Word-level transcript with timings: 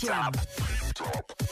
RFM. 0.00 0.32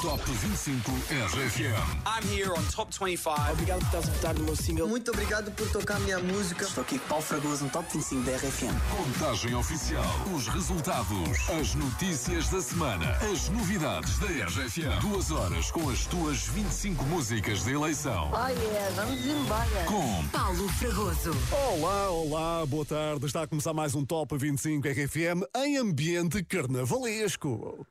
Top 0.00 0.20
25 0.24 0.90
RFM. 1.10 1.74
I'm 2.06 2.26
here 2.32 2.50
on 2.50 2.62
Top 2.70 2.90
25. 2.90 3.52
Obrigado 3.52 3.80
por 3.80 3.86
estás 3.86 4.08
a 4.08 4.12
votar 4.12 4.34
no 4.38 4.44
meu 4.44 4.56
single. 4.56 4.88
Muito 4.88 5.10
obrigado 5.10 5.50
por 5.50 5.70
tocar 5.70 6.00
minha 6.00 6.18
música. 6.18 6.64
Estou 6.64 6.82
aqui 6.82 6.98
com 6.98 7.08
Paulo 7.08 7.24
Fragoso 7.24 7.64
no 7.64 7.70
Top 7.70 7.86
25 7.92 8.22
da 8.22 8.36
RFM. 8.36 8.74
Contagem 8.96 9.54
oficial. 9.54 10.04
Os 10.34 10.48
resultados. 10.48 11.50
As 11.60 11.74
notícias 11.74 12.48
da 12.48 12.62
semana. 12.62 13.10
As 13.30 13.50
novidades 13.50 14.18
da 14.18 14.26
RFM. 14.26 15.00
Duas 15.02 15.30
horas 15.30 15.70
com 15.70 15.90
as 15.90 16.06
tuas 16.06 16.46
25 16.46 17.04
músicas 17.04 17.64
de 17.64 17.74
eleição. 17.74 18.30
Oh 18.32 18.48
yeah, 18.48 18.90
vamos 18.94 19.26
embora. 19.26 19.84
Com 19.86 20.26
Paulo 20.28 20.68
Fragoso. 20.70 21.32
Olá, 21.52 22.10
olá, 22.10 22.66
boa 22.66 22.86
tarde. 22.86 23.26
Está 23.26 23.42
a 23.42 23.46
começar 23.46 23.74
mais 23.74 23.94
um 23.94 24.06
Top 24.06 24.34
25 24.38 24.88
RFM 24.88 25.44
em 25.54 25.76
ambiente 25.76 26.42
carnavalesco. 26.44 27.86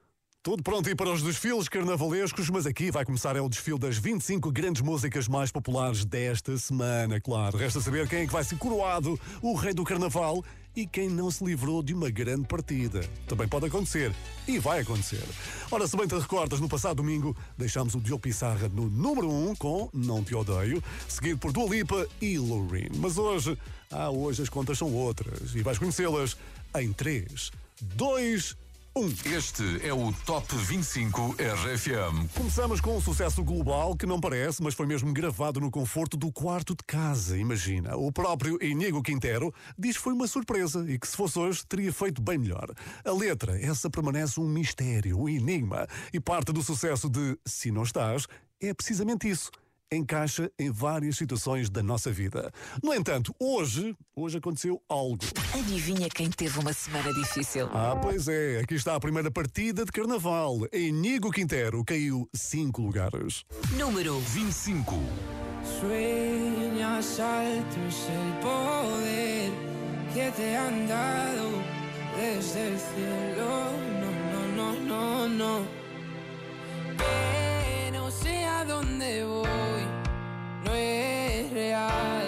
Tudo 0.47 0.63
pronto 0.63 0.87
aí 0.87 0.95
para 0.95 1.11
os 1.11 1.21
desfiles 1.21 1.67
carnavalescos, 1.67 2.49
mas 2.49 2.65
aqui 2.65 2.89
vai 2.89 3.03
começar 3.03 3.35
é 3.35 3.41
o 3.41 3.49
desfile 3.49 3.77
das 3.77 3.97
25 3.97 4.49
grandes 4.49 4.81
músicas 4.81 5.27
mais 5.27 5.51
populares 5.51 6.05
desta 6.05 6.57
semana, 6.57 7.19
claro. 7.19 7.57
Resta 7.57 7.81
saber 7.81 8.07
quem 8.07 8.19
é 8.19 8.25
que 8.25 8.31
vai 8.31 8.45
ser 8.45 8.57
coroado 8.57 9.19
o 9.41 9.53
rei 9.55 9.73
do 9.73 9.83
carnaval 9.83 10.41
e 10.73 10.87
quem 10.87 11.09
não 11.09 11.29
se 11.29 11.43
livrou 11.43 11.83
de 11.83 11.93
uma 11.93 12.09
grande 12.09 12.47
partida. 12.47 13.01
Também 13.27 13.45
pode 13.45 13.65
acontecer 13.65 14.15
e 14.47 14.57
vai 14.57 14.79
acontecer. 14.79 15.21
Ora, 15.69 15.85
se 15.85 15.97
bem 15.97 16.07
te 16.07 16.15
recordas, 16.15 16.61
no 16.61 16.69
passado 16.69 16.95
domingo 16.95 17.35
deixámos 17.57 17.93
o 17.93 17.99
Diogo 17.99 18.21
Pissarra 18.21 18.69
no 18.69 18.89
número 18.89 19.29
1 19.29 19.49
um 19.49 19.53
com 19.53 19.89
Não 19.93 20.23
Te 20.23 20.33
Odeio, 20.33 20.81
seguido 21.09 21.39
por 21.39 21.51
Dua 21.51 21.67
Lipa 21.67 22.07
e 22.21 22.39
Loreen. 22.39 22.91
Mas 22.95 23.17
hoje, 23.17 23.57
ah, 23.91 24.09
hoje 24.09 24.43
as 24.43 24.47
contas 24.47 24.77
são 24.77 24.93
outras 24.93 25.53
e 25.55 25.61
vais 25.61 25.77
conhecê-las 25.77 26.37
em 26.79 26.93
3, 26.93 27.51
2, 27.81 28.53
1. 28.53 28.66
Este 29.05 29.87
é 29.87 29.93
o 29.93 30.11
Top 30.25 30.47
25 30.55 31.35
RFM. 31.37 32.33
Começamos 32.33 32.81
com 32.81 32.97
um 32.97 33.01
sucesso 33.01 33.43
global 33.43 33.95
que 33.95 34.07
não 34.07 34.19
parece, 34.19 34.63
mas 34.63 34.73
foi 34.73 34.87
mesmo 34.87 35.13
gravado 35.13 35.59
no 35.59 35.69
conforto 35.69 36.17
do 36.17 36.31
quarto 36.31 36.73
de 36.73 36.83
casa, 36.83 37.37
imagina. 37.37 37.95
O 37.95 38.11
próprio 38.11 38.57
Inigo 38.59 39.03
Quintero 39.03 39.53
diz 39.77 39.97
que 39.97 40.03
foi 40.03 40.13
uma 40.13 40.25
surpresa 40.25 40.83
e 40.89 40.97
que 40.97 41.07
se 41.07 41.15
fosse 41.15 41.37
hoje 41.37 41.63
teria 41.67 41.93
feito 41.93 42.23
bem 42.23 42.39
melhor. 42.39 42.73
A 43.05 43.11
letra, 43.11 43.61
essa 43.61 43.87
permanece 43.87 44.39
um 44.39 44.47
mistério, 44.47 45.19
um 45.19 45.29
enigma, 45.29 45.87
e 46.11 46.19
parte 46.19 46.51
do 46.51 46.63
sucesso 46.63 47.07
de 47.07 47.37
Se 47.45 47.69
Não 47.69 47.83
Estás 47.83 48.25
é 48.59 48.73
precisamente 48.73 49.29
isso. 49.29 49.51
Encaixa 49.89 50.51
em 50.59 50.69
várias 50.69 51.15
situações 51.15 51.69
da 51.69 51.81
nossa 51.81 52.11
vida. 52.11 52.51
No 52.83 52.93
entanto, 52.93 53.33
hoje, 53.39 53.95
hoje 54.13 54.37
aconteceu 54.37 54.81
algo. 54.89 55.19
Adivinha 55.53 56.09
quem 56.09 56.29
teve 56.29 56.59
uma 56.59 56.73
semana 56.73 57.13
difícil? 57.13 57.69
Ah, 57.73 57.95
pois 57.95 58.27
é, 58.27 58.59
aqui 58.59 58.75
está 58.75 58.95
a 58.95 58.99
primeira 58.99 59.31
partida 59.31 59.85
de 59.85 59.91
carnaval. 59.93 60.57
Inigo 60.73 61.31
Quintero 61.31 61.85
caiu 61.85 62.27
cinco 62.35 62.81
lugares. 62.81 63.45
Número 63.77 64.19
25. 64.19 64.93
Sueñas 65.79 67.19
alto 67.21 67.79
es 67.87 68.09
el 68.09 68.33
poder 68.41 69.51
que 70.13 70.31
te 70.31 70.57
han 70.57 70.85
dado 70.87 71.49
desde 72.17 72.67
el 72.67 72.77
cielo. 72.77 73.71
No, 74.01 74.11
no, 74.57 74.73
no, 74.73 75.29
no, 75.29 75.29
no. 75.29 75.86
A 78.57 78.65
dónde 78.65 79.23
voy, 79.23 79.83
no 80.65 80.73
es 80.73 81.51
real. 81.51 82.27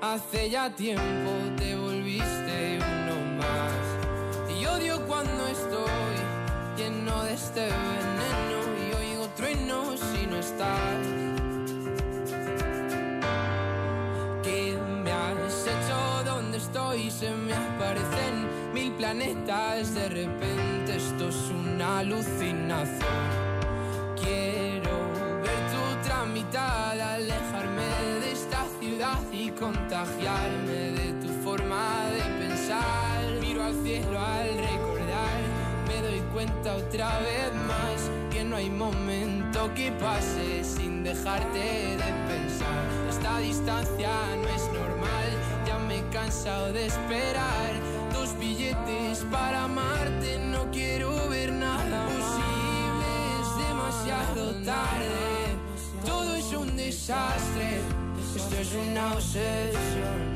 Hace 0.00 0.48
ya 0.48 0.74
tiempo 0.74 1.30
te 1.58 1.76
volviste 1.76 2.78
uno 2.78 3.36
más. 3.36 4.58
Y 4.58 4.64
odio 4.64 5.06
cuando 5.06 5.46
estoy 5.46 6.16
lleno 6.74 7.22
de 7.24 7.34
este 7.34 7.60
veneno 7.60 8.60
y 8.80 8.94
oigo 8.94 9.28
truenos 9.36 10.00
si 10.00 10.26
no 10.26 10.36
estás. 10.38 11.04
¿Qué 14.42 14.78
me 15.04 15.12
has 15.12 15.66
hecho? 15.66 16.24
¿Dónde 16.24 16.56
estoy? 16.56 17.10
Se 17.10 17.30
me 17.30 17.52
aparecen 17.52 18.72
mil 18.72 18.90
planetas. 18.92 19.94
De 19.94 20.08
repente 20.08 20.96
esto 20.96 21.28
es 21.28 21.50
una 21.50 21.98
alucinación. 21.98 23.49
Alejarme 26.58 27.86
de 28.20 28.32
esta 28.32 28.64
ciudad 28.80 29.18
y 29.32 29.50
contagiarme 29.50 30.90
de 30.92 31.12
tu 31.20 31.28
forma 31.44 32.06
de 32.10 32.46
pensar. 32.46 33.22
Miro 33.40 33.62
al 33.62 33.74
cielo 33.84 34.18
al 34.18 34.48
recordar, 34.58 35.40
me 35.86 36.02
doy 36.02 36.20
cuenta 36.32 36.74
otra 36.74 37.18
vez 37.20 37.54
más 37.68 38.10
que 38.32 38.42
no 38.42 38.56
hay 38.56 38.68
momento 38.68 39.72
que 39.74 39.92
pase 39.92 40.64
sin 40.64 41.04
dejarte 41.04 41.58
de 41.58 42.12
pensar. 42.28 42.84
Esta 43.08 43.38
distancia 43.38 44.10
no 44.42 44.48
es 44.48 44.64
normal, 44.72 45.30
ya 45.66 45.78
me 45.78 45.98
he 45.98 46.08
cansado 46.08 46.72
de 46.72 46.86
esperar. 46.86 47.70
Dos 48.12 48.36
billetes 48.38 49.24
para 49.30 49.64
amarte, 49.64 50.38
no 50.38 50.68
quiero 50.72 51.28
ver 51.28 51.52
nada 51.52 52.06
posible, 52.06 53.08
es 53.40 53.68
demasiado 53.68 54.52
tarde. 54.64 55.49
Todo 56.04 56.34
es 56.34 56.52
un 56.52 56.76
desastre, 56.76 57.80
esto 58.34 58.56
es 58.56 58.72
una 58.74 59.12
obsesión. 59.14 60.32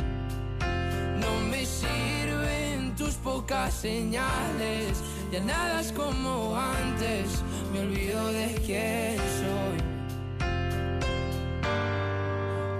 No 1.20 1.40
me 1.50 1.64
sirven 1.64 2.94
tus 2.96 3.14
pocas 3.14 3.72
señales, 3.72 5.02
ya 5.32 5.40
nada 5.40 5.80
es 5.80 5.92
como 5.92 6.56
antes, 6.56 7.42
me 7.72 7.80
olvido 7.80 8.26
de 8.32 8.54
quién 8.66 9.16
soy. 9.16 9.78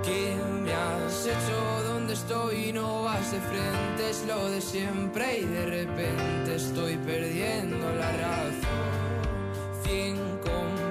¿Qué 0.05 0.37
me 0.62 0.72
has 0.72 1.27
hecho? 1.27 1.83
¿Dónde 1.89 2.12
estoy? 2.12 2.72
No 2.72 3.05
vas 3.05 3.33
de 3.33 3.41
frente, 3.41 4.11
es 4.11 4.25
lo 4.27 4.51
de 4.51 4.61
siempre 4.61 5.39
y 5.41 5.45
de 5.45 5.66
repente 5.66 6.56
estoy 6.56 6.97
perdiendo 6.99 7.89
la 7.95 8.12
razón. 8.12 8.95
Complejos 9.84 10.84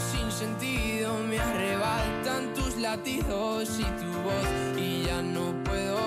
sin 0.00 0.30
sentido 0.32 1.14
me 1.28 1.38
arrebatan 1.38 2.54
tus 2.54 2.76
latidos 2.76 3.68
y 3.78 3.82
tu 3.82 4.10
voz 4.22 4.78
y 4.78 5.02
ya 5.04 5.20
no 5.20 5.52
puedo. 5.64 5.98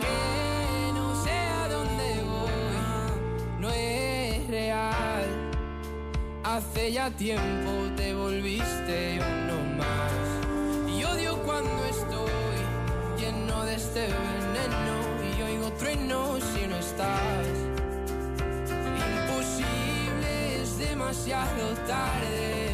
Que 0.00 0.92
no 0.92 1.24
sé 1.24 1.30
a 1.30 1.68
dónde 1.68 2.22
voy, 2.24 3.60
no 3.60 3.70
es 3.70 4.48
real. 4.48 5.26
Hace 6.42 6.92
ya 6.92 7.10
tiempo 7.10 7.70
te 7.96 8.14
volviste 8.14 9.20
uno 9.20 9.76
más. 9.78 10.92
Y 10.92 11.04
odio 11.04 11.36
cuando 11.42 11.84
estoy 11.84 12.58
lleno 13.18 13.64
de 13.64 13.74
este 13.76 14.08
veneno 14.08 14.96
y 15.38 15.42
oigo 15.42 15.70
truenos 15.78 16.42
si 16.54 16.66
no 16.66 16.76
estás. 16.76 17.46
Imposible, 19.06 20.62
es 20.62 20.78
demasiado 20.78 21.74
tarde. 21.86 22.73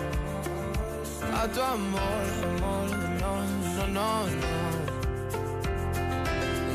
a 1.33 1.47
tu 1.47 1.61
amor, 1.61 2.01
amor, 2.43 2.89
no, 3.19 3.33
no, 3.77 3.87
no, 3.87 4.27
no. 4.27 4.51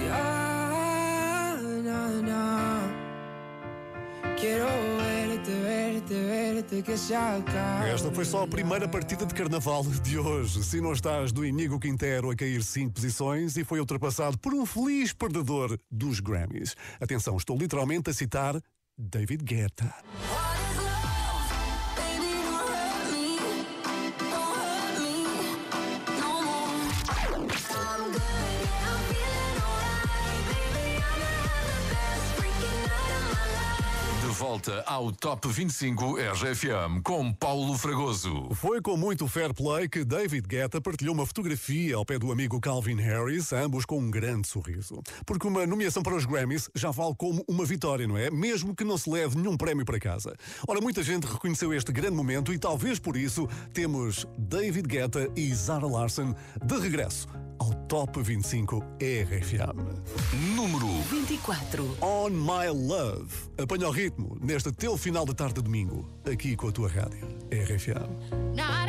Ya, 0.07 1.57
na, 1.85 2.09
na. 2.23 2.81
Quiero 4.39 4.67
verte, 4.99 5.51
verte, 5.51 6.15
verte, 6.15 6.83
que 6.83 6.97
se 6.97 7.15
acabe. 7.15 7.91
Esta 7.91 8.11
foi 8.11 8.25
só 8.25 8.45
a 8.45 8.49
primeira 8.49 8.89
partida 8.89 9.25
de 9.27 9.35
carnaval 9.35 9.85
de 9.85 10.19
hoje. 10.19 10.63
Se 10.65 10.81
não 10.81 10.93
estás 10.93 11.33
do 11.33 11.45
Inigo 11.45 11.79
Quintero 11.79 12.31
a 12.31 12.37
cair 12.37 12.63
cinco 12.63 12.95
posições 12.95 13.57
e 13.57 13.65
foi 13.65 13.81
ultrapassado 13.81 14.39
por 14.39 14.55
um 14.55 14.67
feliz 14.67 15.13
perdedor 15.13 15.79
dos 15.91 16.21
Grammys. 16.21 16.75
Atenção, 17.01 17.37
estou 17.37 17.57
literalmente 17.57 18.11
a 18.11 18.13
citar 18.15 18.61
David 18.99 19.45
Guetta. 19.45 19.95
Volta 34.67 34.83
ao 34.87 35.13
Top 35.13 35.47
25 35.49 36.17
RFM 36.17 37.01
com 37.05 37.33
Paulo 37.33 37.79
Fragoso. 37.79 38.49
Foi 38.55 38.81
com 38.81 38.97
muito 38.97 39.29
fair 39.29 39.55
play 39.55 39.89
que 39.89 40.05
David 40.05 40.49
Guetta 40.49 40.81
partilhou 40.81 41.15
uma 41.15 41.25
fotografia 41.25 41.95
ao 41.95 42.05
pé 42.05 42.19
do 42.19 42.33
amigo 42.33 42.61
Calvin 42.61 42.97
Harris, 42.97 43.53
ambos 43.53 43.85
com 43.85 43.99
um 43.99 44.11
grande 44.11 44.49
sorriso. 44.49 45.01
Porque 45.25 45.47
uma 45.47 45.67
nomeação 45.67 46.03
para 46.03 46.17
os 46.17 46.25
Grammys 46.25 46.69
já 46.75 46.91
vale 46.91 47.15
como 47.17 47.45
uma 47.47 47.65
vitória, 47.65 48.09
não 48.09 48.19
é? 48.19 48.31
Mesmo 48.31 48.75
que 48.75 48.85
não 48.85 48.99
se 48.99 49.09
leve 49.09 49.37
nenhum 49.37 49.57
prémio 49.57 49.85
para 49.85 50.01
casa. 50.01 50.35
Ora, 50.67 50.81
muita 50.81 51.03
gente 51.03 51.27
reconheceu 51.27 51.73
este 51.73 51.93
grande 51.93 52.17
momento 52.17 52.53
e 52.53 52.59
talvez 52.59 52.99
por 52.99 53.17
isso 53.17 53.49
temos 53.73 54.27
David 54.37 54.89
Guetta 54.89 55.31
e 55.37 55.55
Zara 55.55 55.87
Larson 55.87 56.35
de 56.65 56.79
regresso 56.79 57.29
ao 57.59 57.73
Top 57.87 58.23
25 58.23 58.83
RFM. 59.01 59.79
Número 60.55 60.87
24. 61.11 61.97
On 62.01 62.31
My 62.31 62.69
Love. 62.69 63.33
Apanha 63.59 63.89
o 63.89 63.91
ritmo 63.91 64.37
neste 64.41 64.73
teu 64.73 64.97
final 64.97 65.25
de 65.25 65.35
tarde 65.35 65.55
de 65.55 65.63
domingo, 65.63 66.09
aqui 66.31 66.57
com 66.57 66.69
a 66.69 66.73
tua 66.73 66.89
rádio, 66.89 67.27
RFM. 67.51 68.09
Now 68.55 68.87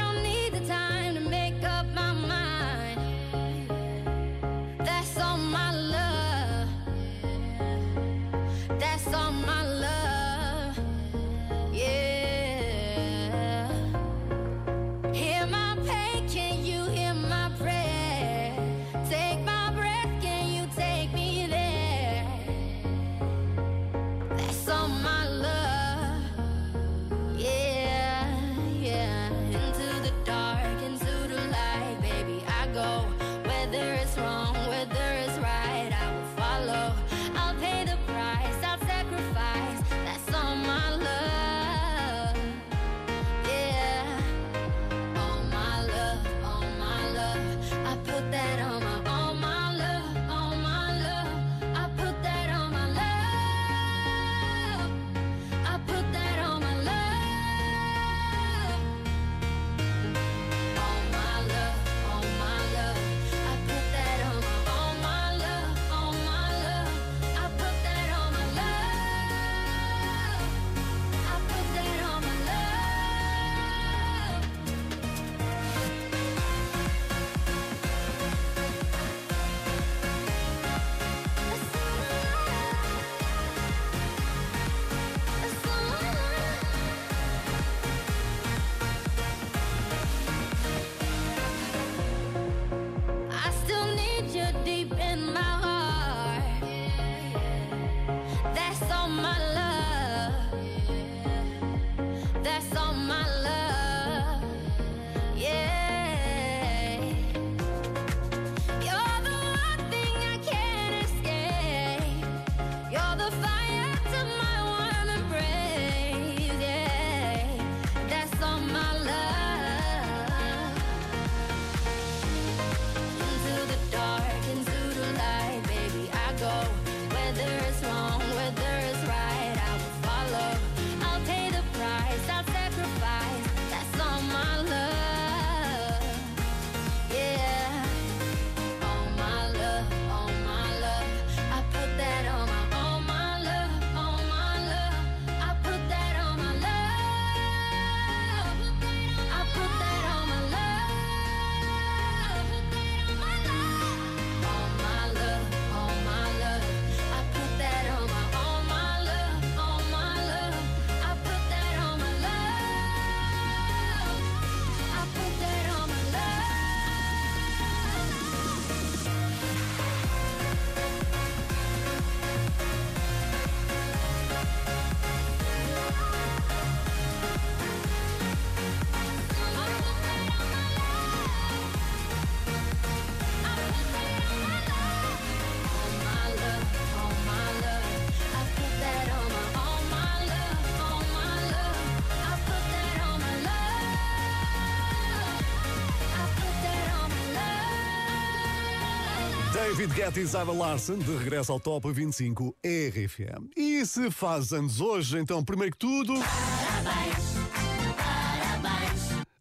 David 199.78 199.94
Guetta 199.94 200.20
e 200.20 200.26
Zara 200.26 200.52
Larson, 200.52 200.98
de 200.98 201.16
regresso 201.18 201.52
ao 201.52 201.60
Top 201.60 201.92
25 201.92 202.56
RFM. 202.66 203.52
E 203.56 203.86
se 203.86 204.10
faz 204.10 204.52
anos 204.52 204.82
hoje, 204.82 205.20
então, 205.20 205.44
primeiro 205.44 205.74
que 205.74 205.78
tudo. 205.78 206.16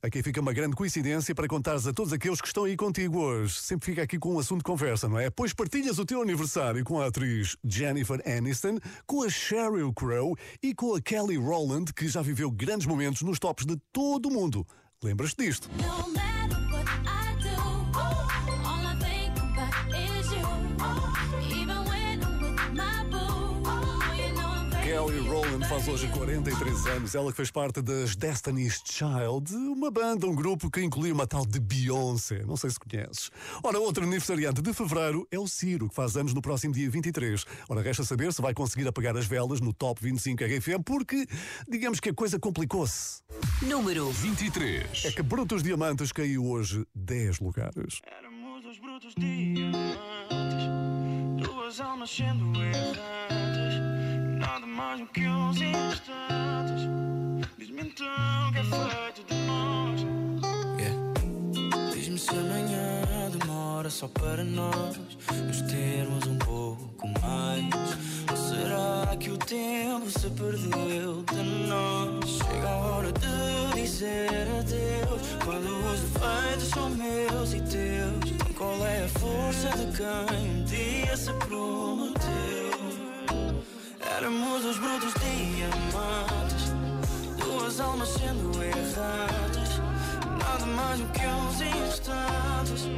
Aqui 0.02 0.22
fica 0.22 0.38
uma 0.38 0.52
grande 0.52 0.76
coincidência 0.76 1.34
para 1.34 1.48
contares 1.48 1.86
a 1.86 1.92
todos 1.94 2.12
aqueles 2.12 2.38
que 2.38 2.48
estão 2.48 2.64
aí 2.64 2.76
contigo 2.76 3.18
hoje. 3.18 3.54
Sempre 3.54 3.86
fica 3.86 4.02
aqui 4.02 4.18
com 4.18 4.34
um 4.34 4.38
assunto 4.38 4.58
de 4.58 4.64
conversa, 4.64 5.08
não 5.08 5.18
é? 5.18 5.30
Pois 5.30 5.54
partilhas 5.54 5.98
o 5.98 6.04
teu 6.04 6.20
aniversário 6.20 6.84
com 6.84 7.00
a 7.00 7.06
atriz 7.06 7.56
Jennifer 7.64 8.20
Aniston, 8.26 8.78
com 9.06 9.22
a 9.22 9.30
Sheryl 9.30 9.90
Crow 9.94 10.36
e 10.62 10.74
com 10.74 10.94
a 10.94 11.00
Kelly 11.00 11.38
Rowland, 11.38 11.94
que 11.94 12.08
já 12.08 12.20
viveu 12.20 12.50
grandes 12.50 12.86
momentos 12.86 13.22
nos 13.22 13.38
tops 13.38 13.64
de 13.64 13.78
todo 13.90 14.28
o 14.28 14.32
mundo. 14.32 14.66
Lembras-te 15.02 15.46
disto? 15.46 15.70
No 15.78 16.55
Faz 25.64 25.88
hoje 25.88 26.06
43 26.08 26.86
anos. 26.86 27.14
Ela 27.14 27.30
que 27.30 27.36
fez 27.36 27.50
parte 27.50 27.80
das 27.80 28.14
Destiny's 28.14 28.82
Child, 28.84 29.54
uma 29.54 29.90
banda, 29.90 30.26
um 30.26 30.34
grupo 30.34 30.70
que 30.70 30.82
inclui 30.82 31.10
uma 31.10 31.26
tal 31.26 31.44
de 31.46 31.58
Beyoncé. 31.58 32.44
Não 32.44 32.56
sei 32.56 32.70
se 32.70 32.78
conheces. 32.78 33.30
Ora, 33.62 33.78
outro 33.80 34.04
aniversariante 34.04 34.62
de 34.62 34.72
fevereiro 34.72 35.26
é 35.30 35.38
o 35.38 35.48
Ciro, 35.48 35.88
que 35.88 35.94
faz 35.94 36.16
anos 36.16 36.34
no 36.34 36.42
próximo 36.42 36.74
dia 36.74 36.88
23. 36.88 37.44
Ora, 37.68 37.82
resta 37.82 38.04
saber 38.04 38.32
se 38.32 38.40
vai 38.42 38.54
conseguir 38.54 38.86
apagar 38.86 39.16
as 39.16 39.26
velas 39.26 39.60
no 39.60 39.72
Top 39.72 40.00
25 40.00 40.44
RFM, 40.44 40.82
porque 40.84 41.26
digamos 41.68 41.98
que 42.00 42.10
a 42.10 42.14
coisa 42.14 42.38
complicou-se. 42.38 43.22
Número 43.62 44.10
23. 44.10 45.04
É 45.06 45.12
que 45.12 45.22
Brutos 45.22 45.62
Diamantes 45.62 46.12
caiu 46.12 46.46
hoje 46.46 46.86
10 46.94 47.40
lugares. 47.40 48.00
Éramos 48.04 48.62
dois 48.62 48.78
brutos 48.78 49.14
diamantes, 49.16 49.86
duas 51.42 51.80
almas 51.80 52.10
sendo 52.10 52.62
errantes. 52.62 54.15
Nada 54.46 54.64
mais 54.64 55.00
do 55.00 55.06
que 55.06 55.26
uns 55.26 55.56
instantes. 55.60 56.86
Diz-me 57.58 57.82
então 57.82 58.52
que 58.52 58.58
é 58.58 58.62
feito 58.62 59.24
de 59.26 59.34
nós. 59.44 60.00
Diz-me 61.92 62.16
se 62.16 62.30
amanhã 62.30 63.02
demora 63.36 63.90
só 63.90 64.06
para 64.06 64.44
nós 64.44 65.00
nos 65.48 65.62
termos 65.62 66.26
um 66.28 66.38
pouco 66.38 67.08
mais. 67.20 67.74
Ou 68.30 68.36
será 68.36 69.16
que 69.16 69.30
o 69.30 69.36
tempo 69.36 70.08
se 70.08 70.30
perdeu 70.30 71.24
de 71.24 71.42
nós? 71.66 72.30
Chega 72.30 72.68
a 72.68 72.76
hora 72.76 73.12
de 73.12 73.82
dizer 73.82 74.46
adeus. 74.60 75.22
Quando 75.44 75.66
os 75.92 76.00
defeitos 76.00 76.68
são 76.68 76.90
meus 76.90 77.52
e 77.52 77.60
teus. 77.62 78.54
Qual 78.56 78.86
é 78.86 79.04
a 79.04 79.08
força 79.08 79.70
de 79.76 79.86
quem 79.96 80.50
um 80.50 80.64
dia 80.64 81.16
se 81.16 81.32
prometeu? 81.32 82.95
Éramos 84.14 84.64
os 84.64 84.78
brutos 84.78 85.12
diamantes, 85.14 86.72
duas 87.38 87.80
almas 87.80 88.08
sendo 88.08 88.50
erradas. 88.62 89.80
Nada 90.38 90.66
mais 90.66 91.00
do 91.00 91.06
que 91.06 91.26
uns 91.26 91.60
instantes. 91.60 92.88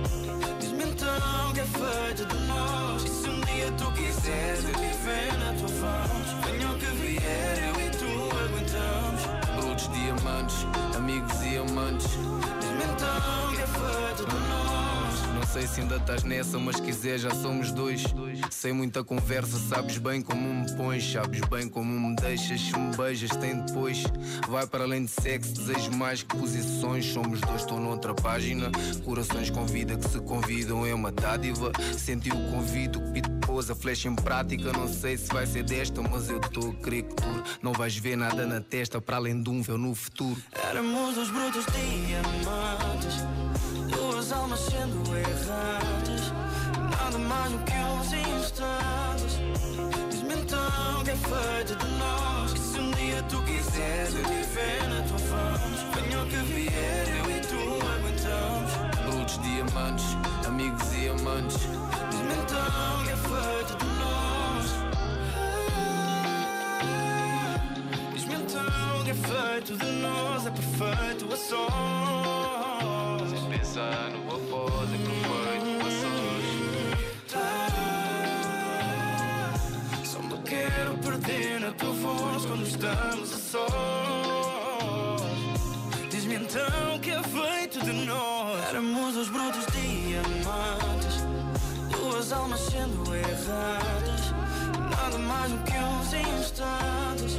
Diz-me 0.61 0.85
então 0.85 1.53
que 1.55 1.61
é 1.61 1.65
feito 1.65 2.27
de 2.27 2.47
nós. 2.47 3.03
Se 3.03 3.29
um 3.29 3.41
dia 3.41 3.73
tu 3.79 3.91
quiseres 3.93 4.65
eu 4.65 4.79
viver 4.79 5.33
na 5.39 5.53
tua 5.55 5.69
voz, 5.69 6.45
venha 6.45 6.71
o 6.71 6.79
que 6.79 6.87
vier, 6.87 7.59
eu 7.69 7.81
e 7.81 7.91
tu 7.91 8.37
aguentamos. 8.45 9.23
Brutos, 9.57 9.89
diamantes, 9.93 10.67
amigos 10.95 11.43
e 11.43 11.57
amantes. 11.57 12.11
Diz-me 12.61 12.85
então 12.85 13.55
que 13.55 13.63
é 13.63 13.67
feito 13.67 14.27
de 14.27 14.37
nós. 14.49 14.88
Sei 15.53 15.67
se 15.67 15.81
ainda 15.81 15.97
estás 15.97 16.25
nessa, 16.25 16.59
mas 16.59 16.79
quiser 16.79 17.19
já 17.19 17.31
somos 17.31 17.73
dois. 17.73 18.05
Sem 18.51 18.73
muita 18.73 19.03
conversa, 19.03 19.59
sabes 19.59 19.97
bem 19.97 20.21
como 20.21 20.43
me 20.43 20.71
pões, 20.77 21.11
sabes 21.11 21.41
bem 21.49 21.69
como 21.69 22.09
me 22.09 22.15
deixas. 22.17 22.61
Se 22.61 22.79
me 22.79 22.95
beijas, 22.95 23.31
tem 23.31 23.59
depois. 23.63 24.05
Vai 24.47 24.67
para 24.67 24.85
além 24.85 25.07
de 25.07 25.11
sexo, 25.11 25.55
desejo 25.55 25.91
mais 25.93 26.23
que 26.23 26.37
posições. 26.37 27.07
Somos 27.07 27.41
dois, 27.41 27.63
estou 27.63 27.81
noutra 27.81 28.15
página. 28.15 28.71
Corações 29.05 29.49
com 29.49 29.65
vida 29.65 29.97
que 29.97 30.07
se 30.09 30.21
convidam 30.21 30.85
é 30.85 30.93
uma 30.93 31.11
dádiva. 31.11 31.73
Senti 31.97 32.31
o 32.31 32.51
convite, 32.51 32.99
o 32.99 33.13
pito 33.13 33.31
pôs 33.47 33.71
a 33.71 33.75
flecha 33.75 34.09
em 34.09 34.15
prática. 34.15 34.71
Não 34.73 34.87
sei 34.87 35.17
se 35.17 35.33
vai 35.33 35.47
ser 35.47 35.63
desta, 35.63 36.03
mas 36.03 36.29
eu 36.29 36.39
estou 36.39 36.73
a 36.73 36.75
crer 36.75 37.05
que 37.05 37.15
tu 37.15 37.45
não 37.63 37.73
vais 37.73 37.97
ver 37.97 38.17
nada 38.17 38.47
na 38.47 38.61
testa 38.61 39.01
para 39.01 39.17
além 39.17 39.43
de 39.43 39.49
um 39.49 39.63
véu 39.63 39.79
no 39.79 39.95
futuro. 39.95 40.41
Éramos 40.53 41.17
os 41.17 41.31
brutos 41.31 41.65
diamantes, 41.73 43.25
almas 44.33 44.61
sendo 44.61 44.99
erradas. 45.17 46.33
Nada 46.91 47.19
mais 47.19 47.53
do 47.53 47.59
que 47.61 47.73
uns 47.73 48.13
instantes. 48.13 49.39
Diz-me 50.11 50.35
então 50.35 51.05
que 51.05 51.11
é 51.11 51.17
feito 51.17 51.77
de 51.77 51.87
nós. 51.99 52.53
E 52.53 52.59
se 52.59 52.81
um 52.81 52.91
dia 52.93 53.23
tu 53.25 53.43
quiseres 53.43 54.15
eu 54.15 54.89
na 54.89 55.03
tua 55.03 55.19
venha 55.95 56.23
o 56.23 56.27
que 56.27 56.37
vier, 56.37 57.09
eu 57.19 57.31
e 57.31 57.41
tu 57.41 57.61
aguentamos. 57.87 58.73
Brutos, 59.07 59.39
diamantes, 59.43 60.17
amigos 60.47 60.93
e 60.95 61.09
amantes. 61.09 61.61
Diz-me 62.11 62.35
então 62.35 63.05
que 63.05 63.11
é 63.11 63.17
feito 63.17 63.77
de 63.79 63.87
nós. 64.01 64.67
Diz-me 68.15 68.35
então 68.35 69.05
que 69.05 69.11
é 69.11 69.15
feito 69.15 69.77
de 69.77 69.93
nós. 70.03 70.47
É 70.47 70.51
perfeito 70.51 71.33
a 71.33 71.37
sós. 71.37 72.48
Pensar 73.69 74.11
no 74.13 74.35
após 74.35 74.89
é 74.95 74.97
perfeito, 74.97 75.77
Só 80.07 80.21
me 80.23 80.39
quero 80.39 80.97
perder 80.97 81.61
na 81.61 81.71
tua 81.73 81.93
voz 81.93 82.47
quando 82.47 82.63
estamos 82.63 83.31
a 83.31 83.37
sós. 83.37 85.21
Diz-me 86.11 86.37
então 86.37 86.99
que 87.03 87.11
é 87.11 87.23
feito 87.23 87.85
de 87.85 87.93
nós. 88.07 88.65
Éramos 88.71 89.17
os 89.19 89.29
brutos 89.29 89.67
diamantes, 89.67 91.27
duas 91.91 92.33
almas 92.33 92.61
sendo 92.61 93.15
erradas. 93.15 94.33
Nada 94.91 95.19
mais 95.19 95.53
do 95.53 95.59
que 95.65 95.77
uns 95.77 96.15
instantes. 96.15 97.39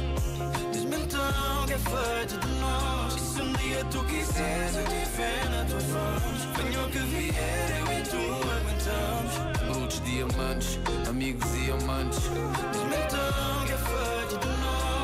Diz-me 0.72 0.94
então 0.94 1.66
que 1.66 1.72
é 1.72 1.78
feito 1.78 2.38
de 2.38 2.48
nós. 2.60 3.29
Se 3.40 3.46
um 3.46 3.52
dia 3.54 3.82
tu 3.86 4.04
quiseres 4.04 4.76
eu 4.76 4.84
viver 4.84 5.48
na 5.48 5.64
tua 5.64 5.78
voz, 5.78 6.44
venha 6.58 6.82
o 6.82 6.90
que 6.90 6.98
vier, 6.98 7.80
eu 7.80 7.86
e 7.90 8.02
tu 8.02 8.16
aguentamos. 8.50 9.34
Brutos, 9.78 10.02
diamantes, 10.04 10.78
amigos 11.08 11.54
e 11.54 11.70
amantes. 11.70 12.20
Diz-me 12.20 12.96
então 12.96 13.66
que 13.66 13.72
é 13.72 13.78
feito 13.78 14.40
de 14.40 14.46
nós. 14.60 14.99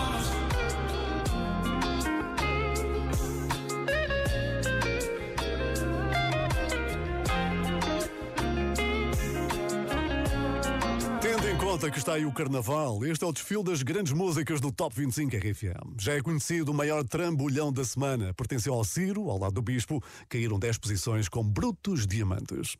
Conta 11.76 11.90
que 11.90 11.98
está 11.98 12.14
aí 12.14 12.24
o 12.24 12.32
Carnaval, 12.32 13.04
este 13.04 13.22
é 13.22 13.26
o 13.26 13.32
desfile 13.32 13.62
das 13.62 13.82
grandes 13.82 14.10
músicas 14.10 14.62
do 14.62 14.72
Top 14.72 14.96
25 14.98 15.36
RFM. 15.36 16.00
Já 16.00 16.14
é 16.14 16.22
conhecido 16.22 16.70
o 16.70 16.74
maior 16.74 17.04
trambolhão 17.04 17.70
da 17.70 17.84
semana. 17.84 18.32
Pertenceu 18.32 18.72
ao 18.72 18.82
Ciro, 18.82 19.28
ao 19.28 19.38
lado 19.38 19.52
do 19.52 19.60
Bispo, 19.60 20.02
caíram 20.26 20.58
10 20.58 20.78
posições 20.78 21.28
com 21.28 21.44
brutos 21.44 22.06
diamantes. 22.06 22.78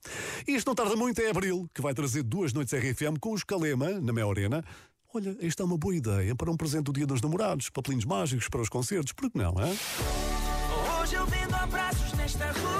Isto 0.49 0.69
não 0.69 0.75
tarda 0.75 0.97
muito, 0.97 1.21
é 1.21 1.29
Abril, 1.29 1.69
que 1.75 1.83
vai 1.83 1.93
trazer 1.93 2.23
duas 2.23 2.55
noites 2.55 2.73
RFM 2.73 3.19
com 3.21 3.35
os 3.35 3.45
Calema, 3.45 4.00
na 4.00 4.15
Mel 4.15 4.31
Arena. 4.31 4.65
Olha, 5.12 5.37
esta 5.43 5.62
é 5.62 5.67
uma 5.67 5.76
boa 5.76 5.95
ideia 5.95 6.35
para 6.35 6.50
um 6.50 6.57
presente 6.57 6.85
do 6.85 6.93
Dia 6.95 7.07
dos 7.07 7.21
Namorados, 7.21 7.69
papelinhos 7.69 8.07
mágicos 8.07 8.49
para 8.49 8.62
os 8.62 8.71
concertos, 8.71 9.12
por 9.12 9.31
que 9.31 9.37
não, 9.37 9.53
é? 9.61 9.76
Hoje 11.03 11.17
eu 11.17 11.26
vendo 11.26 11.55
abraços 11.55 12.15
nesta 12.15 12.50
rua. 12.50 12.75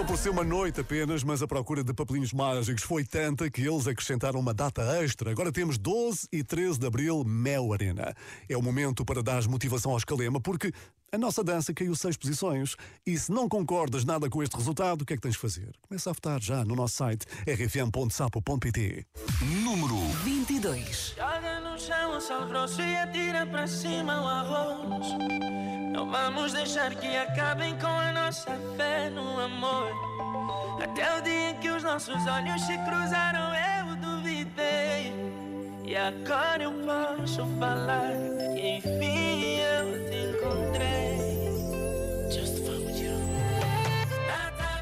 Começou 0.00 0.16
por 0.16 0.22
ser 0.22 0.30
uma 0.30 0.44
noite 0.44 0.80
apenas, 0.80 1.22
mas 1.22 1.42
a 1.42 1.46
procura 1.46 1.84
de 1.84 1.92
papelinhos 1.92 2.32
mágicos 2.32 2.82
foi 2.82 3.04
tanta 3.04 3.50
que 3.50 3.60
eles 3.60 3.86
acrescentaram 3.86 4.40
uma 4.40 4.54
data 4.54 4.80
extra. 5.02 5.30
Agora 5.30 5.52
temos 5.52 5.76
12 5.76 6.26
e 6.32 6.42
13 6.42 6.78
de 6.78 6.86
abril, 6.86 7.22
Mel 7.22 7.70
Arena. 7.70 8.14
É 8.48 8.56
o 8.56 8.62
momento 8.62 9.04
para 9.04 9.22
dar 9.22 9.46
motivação 9.46 9.92
aos 9.92 10.02
Calema, 10.02 10.40
porque 10.40 10.72
a 11.12 11.18
nossa 11.18 11.42
dança 11.42 11.74
caiu 11.74 11.94
seis 11.94 12.16
posições. 12.16 12.76
E 13.06 13.18
se 13.18 13.30
não 13.30 13.48
concordas 13.48 14.04
nada 14.04 14.28
com 14.28 14.42
este 14.42 14.56
resultado, 14.56 15.02
o 15.02 15.04
que 15.04 15.14
é 15.14 15.16
que 15.16 15.22
tens 15.22 15.34
de 15.34 15.38
fazer? 15.38 15.70
Começa 15.88 16.10
a 16.10 16.12
votar 16.12 16.40
já 16.40 16.64
no 16.64 16.74
nosso 16.76 16.96
site 16.96 17.26
rfm.sapo.pt. 17.46 19.06
Número 19.62 19.96
22. 20.24 21.14
Joga 21.16 21.60
no 21.60 21.78
chão 21.78 22.16
o 22.16 22.20
sal 22.20 22.46
grosso 22.46 22.80
e 22.80 22.96
atira 22.96 23.46
para 23.46 23.66
cima 23.66 24.22
o 24.22 24.26
arroz. 24.26 25.06
Não 25.92 26.10
vamos 26.10 26.52
deixar 26.52 26.94
que 26.94 27.16
acabem 27.16 27.76
com 27.78 27.86
a 27.86 28.12
nossa 28.12 28.50
fé 28.76 29.10
no 29.10 29.40
amor. 29.40 29.90
Até 30.82 31.18
o 31.18 31.22
dia 31.22 31.50
em 31.50 31.60
que 31.60 31.70
os 31.70 31.82
nossos 31.82 32.26
olhos 32.26 32.62
se 32.62 32.78
cruzaram, 32.78 33.52
eu 33.54 33.96
duvidei. 33.96 35.12
E 35.90 35.96
agora 35.96 36.62
eu 36.62 36.72
posso 36.86 37.44
falar 37.58 38.12
que 38.54 38.76
enfim 38.76 39.56
eu 39.56 39.86
te 40.08 40.18
encontrei. 40.28 41.18
Just 42.30 42.64
found 42.64 42.96
you. 42.96 43.18
Nada 44.28 44.78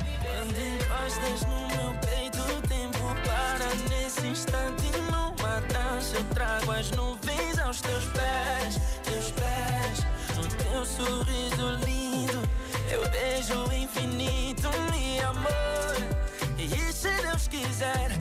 paz, 0.86 1.16
desde 1.16 1.46
no 1.46 1.66
meu 1.68 1.94
peito 2.02 2.42
o 2.42 2.60
tempo 2.68 2.98
para 3.24 3.74
nesse 3.88 4.26
instante 4.26 4.84
numa 5.10 5.62
dança 5.72 6.18
eu 6.18 6.24
trago 6.24 6.72
as 6.72 6.90
nuvens 6.90 7.58
aos 7.58 7.80
teus 7.80 8.04
pés, 8.08 8.78
teus 9.02 9.30
pés, 9.30 10.04
no 10.36 10.46
teu 10.62 10.84
sorriso 10.84 11.86
lindo 11.86 12.46
eu 12.92 13.02
vejo 13.10 13.64
o 13.64 13.72
infinito, 13.72 14.68
meu 14.92 15.30
amor. 15.30 15.96
E 16.58 16.92
se 16.92 17.10
Deus 17.22 17.48
quiser, 17.48 18.17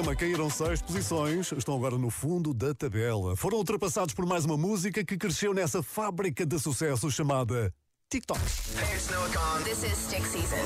Calema 0.00 0.16
caíram 0.16 0.48
seis 0.48 0.80
posições, 0.80 1.52
estão 1.52 1.74
agora 1.74 1.98
no 1.98 2.08
fundo 2.08 2.54
da 2.54 2.74
tabela. 2.74 3.36
Foram 3.36 3.58
ultrapassados 3.58 4.14
por 4.14 4.24
mais 4.24 4.46
uma 4.46 4.56
música 4.56 5.04
que 5.04 5.18
cresceu 5.18 5.52
nessa 5.52 5.82
fábrica 5.82 6.46
de 6.46 6.58
sucesso 6.58 7.10
chamada 7.10 7.70
TikTok. 8.08 8.40
This 8.40 9.84
is 9.84 9.98
Stick 9.98 10.24
Season. 10.24 10.56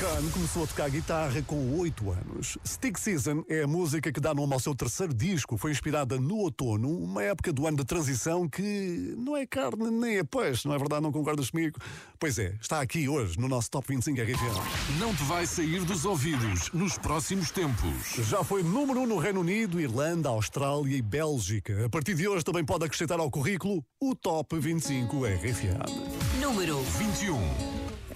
Khan 0.00 0.30
começou 0.30 0.64
a 0.64 0.66
tocar 0.66 0.88
guitarra 0.88 1.42
com 1.42 1.78
8 1.78 2.10
anos. 2.10 2.56
Stick 2.66 2.98
Season 2.98 3.44
é 3.46 3.64
a 3.64 3.66
música 3.66 4.10
que 4.10 4.18
dá 4.18 4.32
nome 4.32 4.54
ao 4.54 4.58
seu 4.58 4.74
terceiro 4.74 5.12
disco. 5.12 5.58
Foi 5.58 5.70
inspirada 5.70 6.18
no 6.18 6.38
outono, 6.38 6.88
uma 6.88 7.22
época 7.22 7.52
do 7.52 7.66
ano 7.66 7.76
de 7.76 7.84
transição 7.84 8.48
que 8.48 9.14
não 9.18 9.36
é 9.36 9.44
carne 9.44 9.90
nem 9.90 10.16
é 10.16 10.24
peixe, 10.24 10.66
não 10.66 10.74
é 10.74 10.78
verdade? 10.78 11.02
Não 11.02 11.12
concordas 11.12 11.50
comigo? 11.50 11.78
Pois 12.18 12.38
é, 12.38 12.56
está 12.58 12.80
aqui 12.80 13.10
hoje 13.10 13.38
no 13.38 13.46
nosso 13.46 13.70
Top 13.70 13.86
25 13.86 14.18
RFM. 14.22 14.98
Não 14.98 15.14
te 15.14 15.22
vai 15.24 15.46
sair 15.46 15.84
dos 15.84 16.06
ouvidos 16.06 16.70
nos 16.72 16.96
próximos 16.96 17.50
tempos. 17.50 18.26
Já 18.26 18.42
foi 18.42 18.62
número 18.62 19.00
1 19.00 19.02
um 19.02 19.06
no 19.06 19.18
Reino 19.18 19.40
Unido, 19.40 19.78
Irlanda, 19.78 20.30
Austrália 20.30 20.96
e 20.96 21.02
Bélgica. 21.02 21.84
A 21.84 21.90
partir 21.90 22.14
de 22.14 22.26
hoje 22.26 22.42
também 22.42 22.64
pode 22.64 22.86
acrescentar 22.86 23.20
ao 23.20 23.30
currículo 23.30 23.84
o 24.00 24.14
Top 24.14 24.58
25 24.58 25.26
RFM. 25.26 26.40
Número 26.40 26.82
21. 26.82 27.69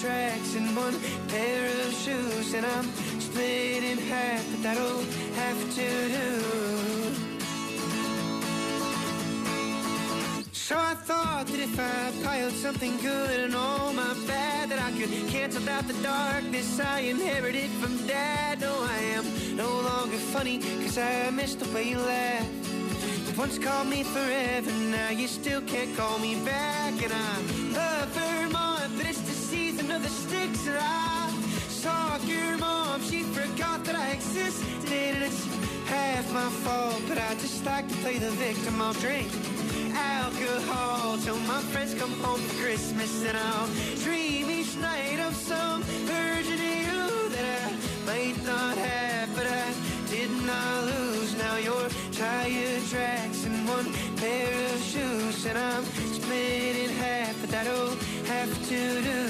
tracks 0.00 0.54
and 0.54 0.74
one 0.74 0.98
pair 1.28 1.66
of 1.66 1.92
shoes, 1.92 2.54
and 2.54 2.64
I'm 2.64 2.86
split 3.20 3.84
in 3.84 3.98
half, 3.98 4.42
but 4.50 4.62
that'll 4.62 5.02
have 5.34 5.74
to 5.74 5.88
do. 6.18 6.70
So 10.52 10.78
I 10.78 10.94
thought 10.94 11.46
that 11.48 11.60
if 11.60 11.78
I 11.78 12.12
piled 12.24 12.52
something 12.52 12.96
good 12.98 13.40
and 13.40 13.54
all 13.54 13.92
my 13.92 14.14
bad, 14.26 14.70
that 14.70 14.78
I 14.78 14.90
could 14.98 15.10
cancel 15.28 15.68
out 15.68 15.86
the 15.86 16.00
darkness 16.02 16.80
I 16.80 17.00
inherited 17.00 17.70
from 17.80 18.06
dad. 18.06 18.60
No, 18.60 18.72
I 18.80 18.98
am 19.16 19.56
no 19.56 19.68
longer 19.68 20.16
funny, 20.16 20.60
cause 20.82 20.96
I 20.96 21.30
miss 21.30 21.56
the 21.56 21.68
way 21.74 21.90
you 21.90 21.98
laugh. 21.98 22.46
Once 23.36 23.58
called 23.58 23.88
me 23.88 24.02
forever, 24.02 24.70
now 24.70 25.10
you 25.10 25.26
still 25.26 25.60
can't 25.62 25.94
call 25.96 26.18
me 26.18 26.36
back. 26.44 26.92
And 27.02 27.12
I 27.12 27.32
love 27.78 28.08
Vermont, 28.08 28.79
of 29.92 30.02
the 30.02 30.08
sticks. 30.08 30.66
And 30.66 30.78
I 30.78 31.30
saw 31.68 32.16
your 32.24 32.58
mom, 32.58 33.00
she 33.02 33.22
forgot 33.22 33.84
that 33.84 33.94
I 33.94 34.10
existed. 34.10 34.92
And 34.92 35.22
it's 35.22 35.44
half 35.86 36.32
my 36.32 36.48
fault, 36.64 37.02
but 37.08 37.18
I 37.18 37.34
just 37.34 37.64
like 37.64 37.88
to 37.88 37.94
play 37.96 38.18
the 38.18 38.30
victim. 38.30 38.80
I'll 38.80 38.92
drink 38.94 39.30
alcohol 39.94 41.18
till 41.18 41.38
my 41.40 41.60
friends 41.72 41.94
come 41.94 42.12
home 42.24 42.40
for 42.40 42.62
Christmas. 42.62 43.24
And 43.24 43.36
I'll 43.36 43.68
dream 44.04 44.50
each 44.50 44.76
night 44.76 45.20
of 45.20 45.34
some 45.34 45.82
of 45.82 46.46
you 46.46 47.28
that 47.34 47.46
I 47.62 47.72
might 48.06 48.38
not 48.44 48.76
have, 48.76 49.28
but 49.34 49.46
I 49.46 49.72
did 50.10 50.30
not 50.46 50.84
lose. 50.84 51.36
Now 51.38 51.56
you're 51.56 51.90
tire 52.12 52.80
tracks 52.90 53.44
and 53.46 53.68
one 53.68 53.92
pair 54.16 54.52
of 54.74 54.82
shoes, 54.82 55.46
and 55.46 55.56
I'm 55.56 55.84
split 55.84 56.76
in 56.84 56.90
half, 56.90 57.40
but 57.40 57.50
that'll 57.50 57.94
have 58.26 58.52
to 58.68 59.02
do. 59.02 59.29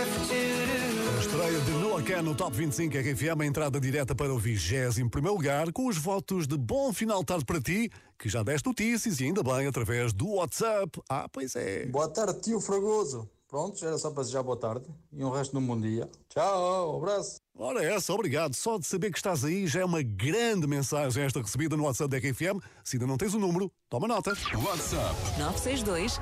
A 0.00 1.20
estreia 1.20 1.60
de 1.60 1.70
Noah 1.72 2.02
Khan 2.02 2.22
no 2.22 2.34
Top 2.34 2.56
25 2.56 2.96
RFM, 2.96 3.42
a 3.42 3.46
entrada 3.46 3.78
direta 3.78 4.14
para 4.14 4.32
o 4.32 4.38
21 4.38 4.98
lugar, 5.24 5.70
com 5.72 5.88
os 5.88 5.98
votos 5.98 6.46
de 6.46 6.56
bom 6.56 6.90
final 6.90 7.18
de 7.18 7.26
tarde 7.26 7.44
para 7.44 7.60
ti, 7.60 7.90
que 8.18 8.26
já 8.26 8.42
deste 8.42 8.66
notícias 8.66 9.20
e 9.20 9.24
ainda 9.24 9.42
bem 9.42 9.66
através 9.66 10.14
do 10.14 10.36
WhatsApp. 10.36 11.02
Ah, 11.06 11.28
pois 11.30 11.54
é. 11.54 11.84
Boa 11.84 12.08
tarde, 12.08 12.40
tio 12.40 12.62
Fragoso. 12.62 13.28
Pronto, 13.46 13.78
já 13.78 13.88
era 13.88 13.98
só 13.98 14.10
para 14.10 14.22
desejar 14.22 14.42
boa 14.42 14.56
tarde 14.56 14.86
e 15.12 15.22
um 15.22 15.28
resto 15.28 15.52
de 15.52 15.58
um 15.58 15.66
bom 15.66 15.78
dia. 15.78 16.08
Tchau, 16.30 16.94
um 16.94 16.96
abraço. 16.98 17.40
Ora, 17.58 17.84
essa, 17.84 18.14
obrigado. 18.14 18.54
Só 18.54 18.78
de 18.78 18.86
saber 18.86 19.10
que 19.10 19.18
estás 19.18 19.44
aí 19.44 19.66
já 19.66 19.80
é 19.80 19.84
uma 19.84 20.00
grande 20.00 20.66
mensagem 20.66 21.24
esta 21.24 21.40
recebida 21.42 21.76
no 21.76 21.84
WhatsApp 21.84 22.08
da 22.08 22.18
RFM. 22.18 22.64
Se 22.84 22.96
ainda 22.96 23.06
não 23.06 23.18
tens 23.18 23.34
o 23.34 23.38
número, 23.38 23.70
toma 23.88 24.06
nota. 24.06 24.30
WhatsApp. 24.54 25.14
962 25.38 26.20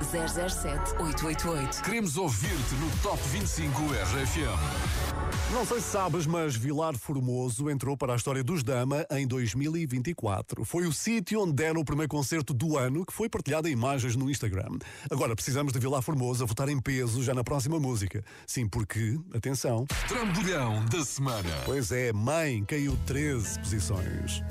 007 0.50 0.92
888. 1.00 1.82
Queremos 1.82 2.16
ouvir-te 2.16 2.74
no 2.76 2.90
Top 3.02 3.22
25 3.28 3.82
RFM. 3.82 5.28
Não 5.52 5.64
sei 5.64 5.80
se 5.80 5.88
sabes, 5.88 6.26
mas 6.26 6.54
Vilar 6.54 6.96
Formoso 6.98 7.70
entrou 7.70 7.96
para 7.96 8.12
a 8.12 8.16
história 8.16 8.44
dos 8.44 8.62
Dama 8.62 9.06
em 9.10 9.26
2024. 9.26 10.62
Foi 10.64 10.86
o 10.86 10.92
sítio 10.92 11.40
onde 11.40 11.54
deram 11.54 11.80
o 11.80 11.84
primeiro 11.84 12.10
concerto 12.10 12.52
do 12.52 12.76
ano, 12.76 13.04
que 13.04 13.14
foi 13.14 13.30
partilhado 13.30 13.66
em 13.66 13.72
imagens 13.72 14.14
no 14.14 14.30
Instagram. 14.30 14.78
Agora 15.10 15.34
precisamos 15.34 15.72
de 15.72 15.78
Vilar 15.78 16.02
Formoso 16.02 16.44
a 16.44 16.46
votar 16.46 16.68
em 16.68 16.78
peso 16.78 17.22
já 17.22 17.32
na 17.32 17.42
próxima 17.42 17.80
música. 17.80 18.22
Sim, 18.46 18.68
porque, 18.68 19.18
atenção, 19.34 19.86
Trambolhão 20.06 20.84
da 20.86 21.04
semana. 21.04 21.48
pois 21.64 21.90
é, 21.90 22.12
Mãe 22.12 22.64
caiu 22.64 22.96
13 23.06 23.58
posições. 23.58 24.42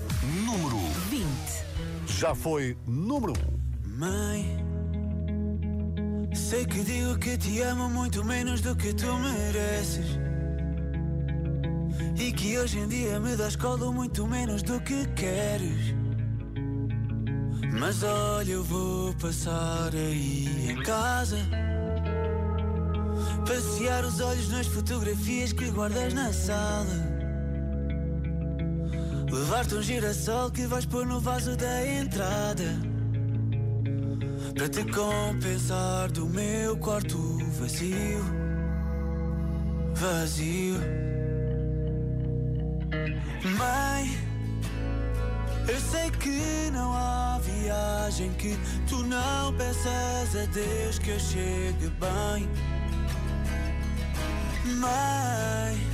Número 0.45 0.77
20. 1.09 1.25
Já 2.07 2.35
foi 2.35 2.77
número 2.85 3.33
1. 3.85 3.89
Mãe, 3.97 4.57
sei 6.35 6.65
que 6.65 6.83
digo 6.83 7.17
que 7.17 7.37
te 7.37 7.61
amo 7.61 7.89
muito 7.89 8.23
menos 8.23 8.61
do 8.61 8.75
que 8.75 8.93
tu 8.93 9.11
mereces. 9.17 10.19
E 12.19 12.31
que 12.31 12.57
hoje 12.57 12.79
em 12.79 12.87
dia 12.87 13.19
me 13.19 13.35
das 13.35 13.55
colo 13.55 13.93
muito 13.93 14.27
menos 14.27 14.61
do 14.63 14.79
que 14.81 15.05
queres. 15.15 15.95
Mas 17.79 18.01
olha, 18.03 18.51
eu 18.51 18.63
vou 18.63 19.13
passar 19.15 19.91
aí 19.93 20.71
em 20.71 20.81
casa. 20.83 21.37
Passear 23.47 24.03
os 24.03 24.19
olhos 24.19 24.49
nas 24.49 24.67
fotografias 24.67 25.53
que 25.53 25.71
guardas 25.71 26.13
na 26.13 26.33
sala. 26.33 27.17
Levar-te 29.31 29.75
um 29.75 29.81
girassol 29.81 30.51
que 30.51 30.67
vais 30.67 30.85
pôr 30.85 31.05
no 31.05 31.21
vaso 31.21 31.55
da 31.55 31.87
entrada. 31.87 32.65
Para 34.53 34.67
te 34.67 34.83
compensar 34.91 36.11
do 36.11 36.25
meu 36.25 36.75
quarto 36.77 37.17
vazio. 37.57 38.23
vazio. 39.93 40.77
Mãe, 43.57 44.17
eu 45.69 45.79
sei 45.79 46.11
que 46.11 46.71
não 46.71 46.91
há 46.93 47.39
viagem 47.39 48.33
que 48.33 48.57
tu 48.89 49.03
não 49.03 49.53
peças 49.53 50.35
a 50.35 50.45
Deus 50.51 50.99
que 50.99 51.11
eu 51.11 51.19
chegue 51.19 51.87
bem. 51.99 52.76
Mãe, 54.75 55.87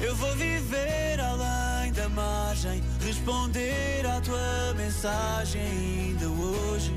eu 0.00 0.14
vou 0.16 0.34
viver 0.36 1.20
além 1.20 1.92
da 1.92 2.08
margem, 2.08 2.82
responder 3.04 4.06
à 4.06 4.20
tua 4.20 4.74
mensagem 4.76 5.60
ainda 5.62 6.28
hoje. 6.28 6.92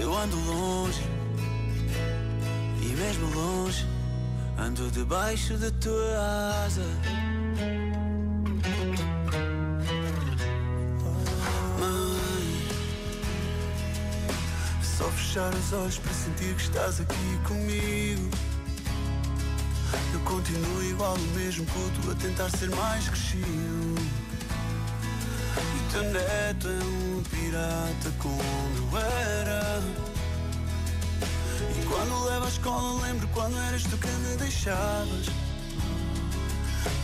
Eu 0.00 0.16
ando 0.16 0.36
longe, 0.36 1.02
e 2.82 2.86
mesmo 2.96 3.30
longe, 3.34 3.86
ando 4.58 4.90
debaixo 4.90 5.56
da 5.56 5.70
tua 5.70 6.64
asa. 6.64 6.84
Mãe, 11.78 12.68
só 14.82 15.04
fechar 15.10 15.54
os 15.54 15.72
olhos 15.72 15.98
para 15.98 16.12
sentir 16.12 16.54
que 16.54 16.62
estás 16.62 17.00
aqui 17.00 17.38
comigo. 17.46 18.47
Continuo 20.28 20.82
igual 20.84 21.14
o 21.14 21.38
mesmo 21.38 21.64
puto 21.64 22.10
a 22.10 22.14
tentar 22.14 22.50
ser 22.50 22.68
mais 22.76 23.08
crescido. 23.08 23.94
E 25.56 25.90
teu 25.92 26.02
neto 26.02 26.68
é 26.68 26.84
um 26.84 27.22
pirata 27.22 28.12
como 28.18 28.92
eu 28.92 28.98
era. 28.98 29.82
E 31.80 31.86
quando 31.86 32.24
levo 32.26 32.44
à 32.44 32.48
escola 32.48 33.02
lembro 33.06 33.26
quando 33.28 33.56
eras 33.56 33.82
tu 33.84 33.96
que 33.96 34.06
me 34.06 34.36
deixavas. 34.36 35.26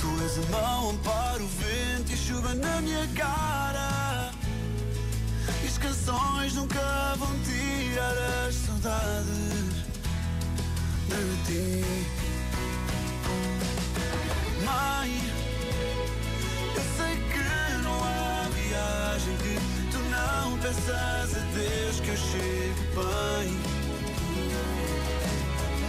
Tu 0.00 0.22
és 0.22 0.38
a 0.46 0.50
mão, 0.50 0.90
amparo 0.90 1.44
o 1.44 1.48
vento 1.48 2.12
e 2.12 2.16
chuva 2.18 2.54
na 2.54 2.82
minha 2.82 3.08
cara. 3.14 4.32
E 5.62 5.66
as 5.66 5.78
canções 5.78 6.52
nunca 6.52 7.14
vão 7.16 7.34
tirar 7.40 8.46
as 8.46 8.54
saudades 8.54 9.74
de 11.08 11.44
ti. 11.46 12.23
Mãe, 14.64 15.20
eu 16.74 16.82
sei 16.96 17.16
que 17.32 17.82
não 17.82 18.02
há 18.02 18.48
viagem 18.54 19.36
que 19.36 19.54
tu 19.90 19.98
não 19.98 20.58
peças 20.58 21.36
a 21.36 21.40
Deus 21.54 22.00
que 22.00 22.08
eu 22.08 22.16
chegue 22.16 22.82
bem. 22.94 23.48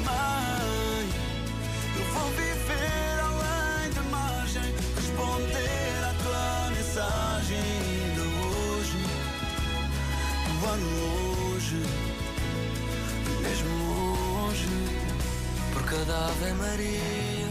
Mãe, 0.04 1.10
eu 1.98 2.04
vou 2.14 2.30
viver 2.32 3.20
além 3.24 3.92
da 3.94 4.04
margem, 4.12 4.76
responder 4.96 6.04
à 6.04 6.14
tua 6.22 6.70
mensagem 6.72 7.58
ainda 7.58 8.22
hoje. 8.22 8.98
O 10.52 10.66
ano 10.68 10.88
longe, 11.00 11.82
mesmo 13.42 13.70
longe, 13.88 14.68
por 15.72 15.84
cada 15.84 16.28
Ave 16.28 16.54
Maria. 16.54 17.45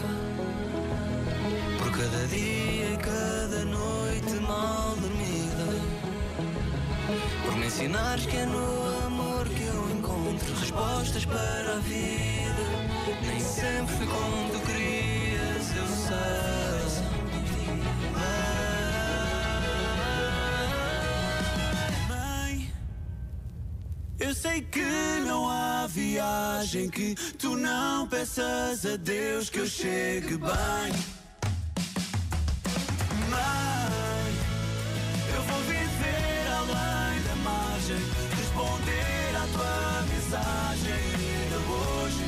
Cada 1.96 2.26
dia 2.26 2.90
e 2.92 2.96
cada 2.96 3.64
noite 3.66 4.34
mal 4.40 4.96
dormida. 4.96 5.64
Por 7.44 7.56
me 7.56 7.66
ensinares 7.66 8.26
que 8.26 8.36
é 8.36 8.46
no 8.46 9.06
amor 9.06 9.48
que 9.48 9.62
eu 9.62 9.90
encontro 9.96 10.54
Respostas 10.58 11.24
para 11.24 11.76
a 11.76 11.78
vida. 11.78 12.64
Nem 13.24 13.38
sempre 13.38 13.94
fui 13.94 14.06
como 14.06 14.50
tu 14.50 14.58
querias, 14.66 15.76
eu 15.76 15.86
sei. 15.86 16.34
Eu 24.18 24.34
sei 24.34 24.62
que 24.62 25.20
não 25.26 25.48
há 25.48 25.86
viagem 25.86 26.88
que 26.88 27.14
tu 27.38 27.56
não 27.56 28.08
peças 28.08 28.84
a 28.84 28.96
Deus 28.96 29.48
que 29.48 29.60
eu 29.60 29.66
chegue 29.66 30.36
bem 30.38 31.23
Eu 35.34 35.42
vou 35.42 35.60
viver 35.62 36.46
além 36.58 37.22
da 37.22 37.34
margem, 37.42 38.02
responder 38.36 39.30
à 39.36 39.44
tua 39.52 40.02
mensagem 40.12 40.92
ainda 40.92 41.58
hoje. 41.72 42.24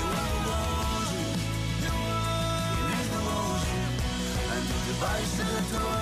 Eu 0.00 0.08
ando 0.20 0.38
longe, 0.48 1.22
e 1.78 1.90
mesmo 2.88 3.18
longe, 3.30 3.78
ando 4.56 4.74
debaixo 4.86 5.42
da 5.44 5.60
tua 5.70 6.01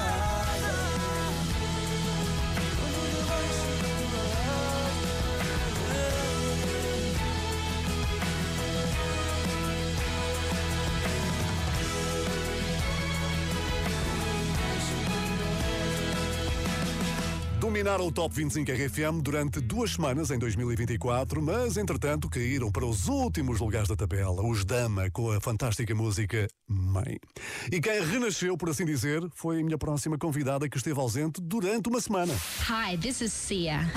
Dominaram 17.70 18.08
o 18.08 18.10
Top 18.10 18.34
25 18.34 18.68
RFM 18.72 19.22
durante 19.22 19.60
duas 19.60 19.92
semanas 19.92 20.32
em 20.32 20.38
2024, 20.40 21.40
mas 21.40 21.76
entretanto 21.76 22.28
caíram 22.28 22.68
para 22.68 22.84
os 22.84 23.06
últimos 23.06 23.60
lugares 23.60 23.88
da 23.88 23.94
tabela, 23.94 24.42
os 24.44 24.64
Dama, 24.64 25.08
com 25.08 25.30
a 25.30 25.40
fantástica 25.40 25.94
música 25.94 26.48
Mãe. 26.66 27.20
E 27.70 27.80
quem 27.80 28.04
renasceu, 28.04 28.58
por 28.58 28.70
assim 28.70 28.84
dizer, 28.84 29.22
foi 29.36 29.60
a 29.60 29.62
minha 29.62 29.78
próxima 29.78 30.18
convidada 30.18 30.68
que 30.68 30.76
esteve 30.76 30.98
ausente 30.98 31.40
durante 31.40 31.88
uma 31.88 32.00
semana. 32.00 32.34
Hi, 32.68 32.98
this 32.98 33.20
is 33.20 33.32
Sia. 33.32 33.88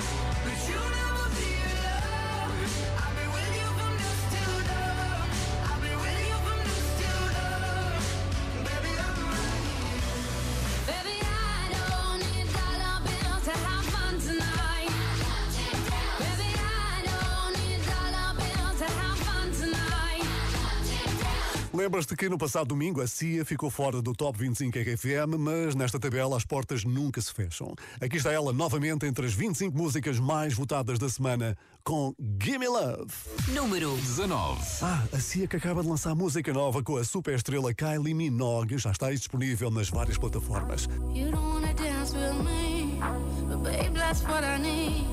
Lembras-te 21.94 22.16
que 22.16 22.28
no 22.28 22.36
passado 22.36 22.66
domingo 22.66 23.00
a 23.00 23.06
Cia 23.06 23.44
ficou 23.44 23.70
fora 23.70 24.02
do 24.02 24.12
Top 24.14 24.36
25 24.36 24.76
RFM, 24.76 25.38
mas 25.38 25.76
nesta 25.76 25.96
tabela 25.96 26.36
as 26.36 26.44
portas 26.44 26.82
nunca 26.82 27.20
se 27.20 27.32
fecham. 27.32 27.72
Aqui 28.00 28.16
está 28.16 28.32
ela 28.32 28.52
novamente 28.52 29.06
entre 29.06 29.24
as 29.24 29.32
25 29.32 29.78
músicas 29.78 30.18
mais 30.18 30.54
votadas 30.54 30.98
da 30.98 31.08
semana 31.08 31.56
com 31.84 32.12
Gimme 32.42 32.66
Love. 32.66 33.14
Número 33.54 33.94
19. 33.94 34.60
Ah, 34.82 35.04
a 35.12 35.20
Cia 35.20 35.46
que 35.46 35.54
acaba 35.54 35.82
de 35.82 35.88
lançar 35.88 36.16
música 36.16 36.52
nova 36.52 36.82
com 36.82 36.96
a 36.96 37.04
super 37.04 37.36
estrela 37.36 37.72
Kylie 37.72 38.12
Minogue 38.12 38.76
já 38.76 38.90
está 38.90 39.12
disponível 39.12 39.70
nas 39.70 39.88
várias 39.88 40.18
plataformas. 40.18 40.88
You 41.14 41.30
don't 41.30 41.36
wanna 41.36 41.74
dance 41.74 42.12
with 42.12 42.42
me, 42.42 42.98
but 43.46 43.62
babe, 43.62 43.94
that's 43.94 44.20
what 44.24 44.42
I 44.42 44.58
need. 44.58 45.06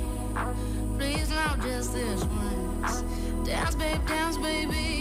Please 0.97 1.29
now, 1.29 1.55
just 1.61 1.93
this 1.93 2.23
once. 2.23 3.03
Dance, 3.45 3.75
babe, 3.75 4.03
dance, 4.07 4.39
baby. 4.39 5.00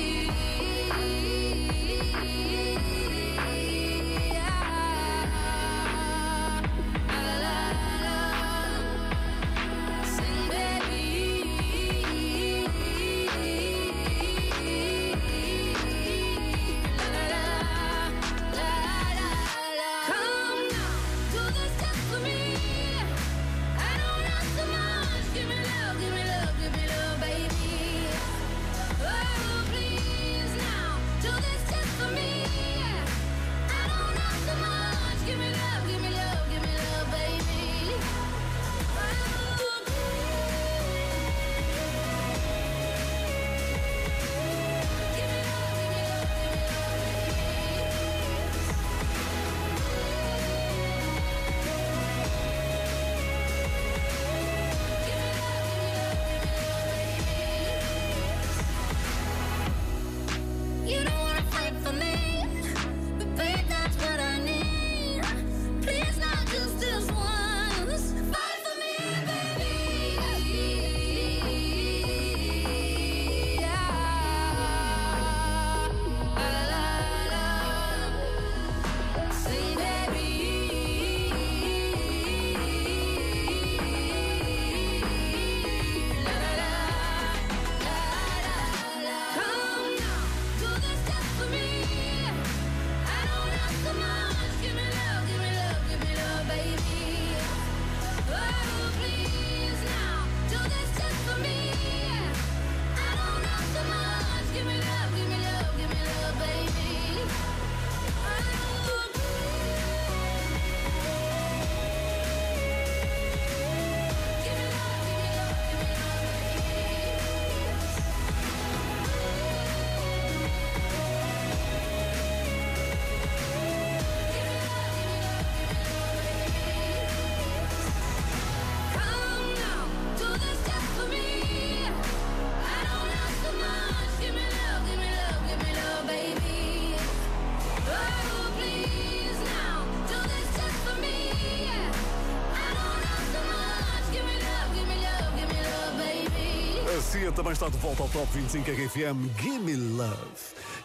Também 147.51 147.67
está 147.67 147.69
de 147.69 147.77
volta 147.77 148.03
ao 148.03 148.09
Top 148.09 148.27
25 148.33 148.71
RFM 148.71 149.41
Gimme 149.41 149.75
Love. 149.75 150.15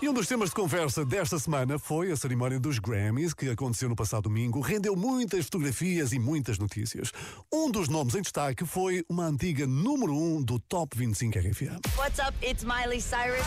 E 0.03 0.09
um 0.09 0.13
dos 0.13 0.27
temas 0.27 0.49
de 0.49 0.55
conversa 0.55 1.05
desta 1.05 1.39
semana 1.39 1.79
foi 1.79 2.11
a 2.11 2.17
cerimónia 2.17 2.59
dos 2.59 2.79
Grammys, 2.79 3.33
que 3.33 3.49
aconteceu 3.49 3.89
no 3.89 3.95
passado 3.95 4.25
domingo. 4.25 4.61
Rendeu 4.61 4.97
muitas 4.97 5.45
fotografias 5.45 6.13
e 6.13 6.19
muitas 6.19 6.59
notícias. 6.59 7.13
Um 7.53 7.71
dos 7.71 7.89
nomes 7.89 8.15
em 8.15 8.23
destaque 8.23 8.65
foi 8.65 9.05
uma 9.09 9.27
antiga 9.27 9.67
número 9.67 10.13
1 10.15 10.37
um 10.37 10.43
do 10.43 10.59
Top 10.59 10.97
25 10.97 11.39
RFM. 11.39 11.81
What's 11.97 12.19
up? 12.19 12.35
It's 12.43 12.65
Miley 12.65 13.01
Cyrus. 13.01 13.47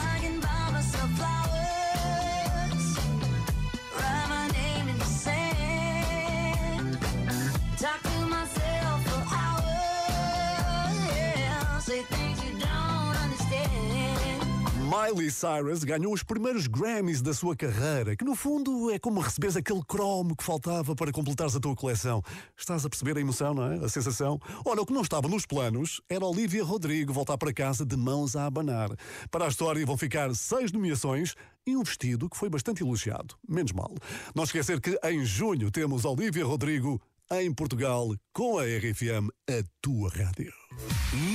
Miley 15.00 15.32
Cyrus 15.32 15.86
ganhou 15.86 16.12
os 16.12 16.24
primeiros 16.24 16.68
Grammys 16.68 17.22
da 17.22 17.34
sua 17.34 17.56
carreira, 17.56 18.18
que 18.18 18.26
no 18.26 18.36
fundo 18.36 18.92
é 18.92 19.00
como 19.00 19.22
receberes 19.22 19.56
aquele 19.56 19.82
cromo 19.88 20.36
que 20.36 20.44
faltava 20.44 20.94
para 20.94 21.10
completares 21.10 21.56
a 21.56 21.60
tua 21.60 21.74
coleção. 21.74 22.22
Estás 22.58 22.86
a 22.86 22.90
perceber 22.90 23.16
a 23.16 23.22
emoção, 23.22 23.54
não 23.54 23.72
é? 23.72 23.76
A 23.78 23.88
sensação? 23.88 24.38
Olha, 24.66 24.82
o 24.82 24.86
que 24.86 24.92
não 24.92 25.02
estava 25.02 25.30
nos 25.30 25.46
planos 25.46 26.02
era 26.10 26.26
Olivia 26.26 26.66
Rodrigo 26.66 27.14
voltar 27.14 27.38
para 27.38 27.54
casa 27.54 27.86
de 27.86 27.96
mãos 27.96 28.36
a 28.36 28.46
abanar. 28.46 28.90
Para 29.32 29.46
a 29.46 29.48
história 29.48 29.86
vão 29.86 29.98
ficar 29.98 30.36
seis 30.36 30.70
nomeações 30.70 31.34
e 31.66 31.78
um 31.78 31.84
vestido 31.84 32.30
que 32.30 32.36
foi 32.36 32.50
bastante 32.50 32.84
elogiado. 32.84 33.36
Menos 33.48 33.72
mal. 33.72 33.94
Não 34.36 34.44
esquecer 34.44 34.82
que 34.82 35.00
em 35.06 35.24
junho 35.24 35.72
temos 35.72 36.04
Olivia 36.04 36.46
Rodrigo 36.46 37.00
em 37.32 37.54
Portugal 37.54 38.10
com 38.34 38.58
a 38.58 38.64
RFM, 38.64 39.30
a 39.48 39.64
tua 39.84 40.10
rádio. 40.10 40.52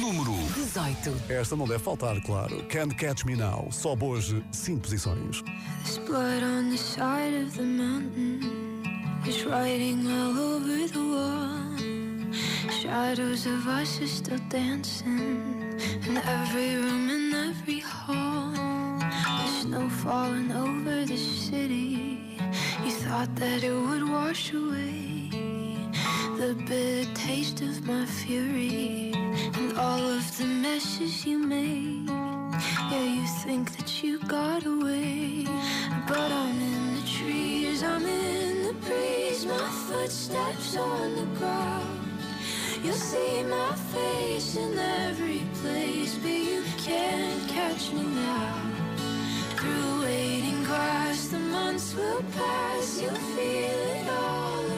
Número 0.01 0.33
18. 0.55 1.33
Esta 1.33 1.55
não 1.55 1.69
deve 1.69 1.85
faltar, 1.85 2.21
claro. 2.23 2.65
Can't 2.65 2.97
Catch 2.97 3.25
Me 3.25 3.37
Now. 3.37 3.69
Só 3.71 3.95
hoje, 3.95 4.45
cinco 4.51 4.83
posições. 4.83 5.43
There's 5.85 5.99
blood 5.99 6.43
on 6.43 6.71
the 6.71 6.77
side 6.77 7.37
of 7.37 7.57
the 7.57 7.63
mountain. 7.63 8.41
There's 9.23 9.45
writing 9.45 10.05
all 10.11 10.37
over 10.37 10.89
the 10.89 10.99
wall. 10.99 12.33
Shadows 12.73 13.47
of 13.47 13.65
us 13.69 14.01
are 14.01 14.09
still 14.09 14.41
dancing 14.49 15.79
in 16.09 16.17
every 16.17 16.75
room 16.75 17.09
in 17.09 17.33
every 17.35 17.81
hall. 17.81 18.51
The 18.51 19.63
snow 19.63 19.89
falling 19.89 20.51
over 20.51 21.07
the 21.07 21.17
city. 21.17 22.37
You 22.85 22.91
thought 22.91 23.33
that 23.37 23.63
it 23.63 23.73
would 23.73 24.09
wash 24.09 24.53
away 24.53 25.24
the 26.37 26.55
bitter 26.67 27.15
taste 27.15 27.61
of 27.61 27.87
my 27.87 28.05
fury 28.05 29.13
and 29.55 29.79
all 29.79 30.01
of 30.01 30.37
the 30.37 30.45
messes 30.45 31.25
you 31.25 31.39
made. 31.39 32.09
Yeah, 32.09 33.03
you 33.03 33.27
think 33.45 33.77
that 33.77 34.03
you 34.03 34.19
got 34.27 34.67
away, 34.67 35.47
but 36.09 36.33
I'm 36.33 36.61
in 36.61 36.97
the 36.97 37.07
trees, 37.07 37.83
I'm 37.83 38.05
in 38.05 38.67
the 38.67 38.75
breeze, 38.87 39.47
my 39.47 39.69
footsteps 39.87 40.77
on 40.77 41.15
the 41.15 41.39
ground. 41.39 42.01
You'll 42.83 42.95
see 42.95 43.43
my 43.45 43.73
face 43.95 44.57
in 44.57 44.77
every 44.77 45.43
place, 45.63 46.17
but 46.17 46.31
you 46.31 46.63
can't 46.79 47.49
catch 47.49 47.93
me 47.93 48.03
now. 48.03 48.73
Through 49.57 50.03
waiting 50.03 50.65
grass, 50.65 51.29
the 51.29 51.39
months 51.39 51.95
will 51.95 52.23
pass, 52.37 53.01
you'll 53.01 53.25
feel 53.37 53.79
it 53.97 54.09
all. 54.09 54.74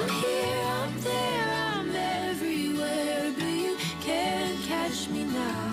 I'm 0.00 0.08
here, 0.08 0.62
I'm 0.80 0.94
there, 1.00 1.48
I'm 1.74 1.90
everywhere, 2.28 3.32
but 3.36 3.52
you 3.64 3.76
can't 4.00 4.58
catch 4.62 5.08
me 5.08 5.24
now. 5.24 5.70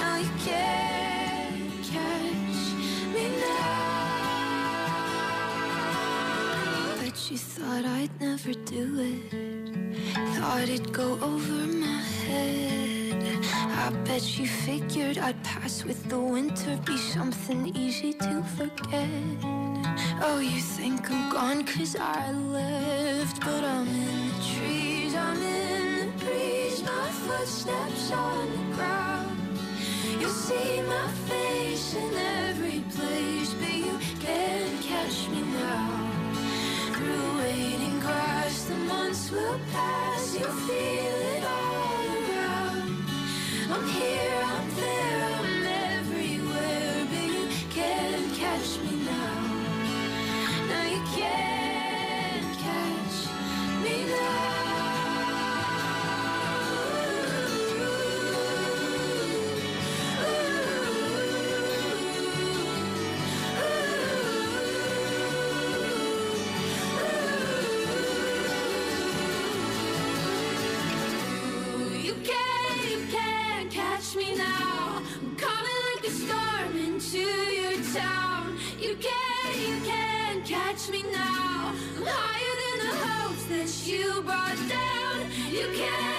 No, 0.00 0.16
you 0.16 0.30
can't 0.44 1.82
catch 1.94 2.60
me 3.14 3.24
now. 3.40 4.10
Bet 7.00 7.30
you 7.30 7.38
thought 7.38 7.84
I'd 7.86 8.14
never 8.20 8.52
do 8.52 8.84
it. 9.10 9.32
Thought 10.36 10.68
it'd 10.68 10.92
go 10.92 11.18
over 11.22 11.66
my 11.84 12.02
head. 12.26 13.44
I 13.82 13.90
bet 14.04 14.24
you 14.38 14.46
figured 14.46 15.16
I'd 15.16 15.42
pass 15.42 15.84
with 15.84 16.06
the 16.10 16.18
winter, 16.18 16.78
be 16.84 16.98
something 16.98 17.74
easy 17.74 18.12
to 18.12 18.42
forget. 18.58 19.08
Oh, 20.22 20.38
you 20.38 20.60
think 20.60 21.10
I'm 21.10 21.32
gone 21.32 21.64
cause 21.64 21.96
I 21.96 22.30
left, 22.32 22.89
but 23.44 23.64
I'm 23.64 23.88
in 23.88 24.28
the 24.28 24.44
trees, 24.54 25.14
I'm 25.14 25.42
in 25.42 26.06
the 26.06 26.24
breeze, 26.24 26.82
my 26.82 27.08
footsteps 27.24 28.12
on 28.12 28.50
the 28.50 28.74
ground. 28.76 29.38
You'll 30.20 30.30
see 30.30 30.82
my 30.82 31.08
face 31.28 31.94
in 31.94 32.14
every 32.14 32.80
place, 32.94 33.54
but 33.54 33.72
you 33.72 33.98
can't 34.20 34.82
catch 34.82 35.28
me 35.30 35.42
now. 35.42 36.10
Through 36.94 37.38
waiting 37.38 37.98
grass, 38.00 38.64
the 38.64 38.76
months 38.76 39.30
will 39.30 39.60
pass, 39.72 40.36
you'll 40.38 40.52
catch 80.80 80.90
me 80.90 81.02
now. 81.10 81.74
I'm 81.96 82.06
higher 82.06 82.54
than 82.60 82.88
the 82.88 82.96
hopes 83.06 83.44
that 83.46 83.86
you 83.86 84.22
brought 84.22 84.56
down. 84.68 85.30
You 85.50 85.68
can't 85.74 86.09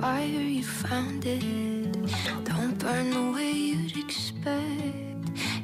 fire 0.00 0.24
you 0.24 0.62
found 0.62 1.26
it 1.26 1.42
don't 2.44 2.78
burn 2.78 3.10
the 3.10 3.32
way 3.34 3.52
you'd 3.52 3.96
expect. 3.96 4.60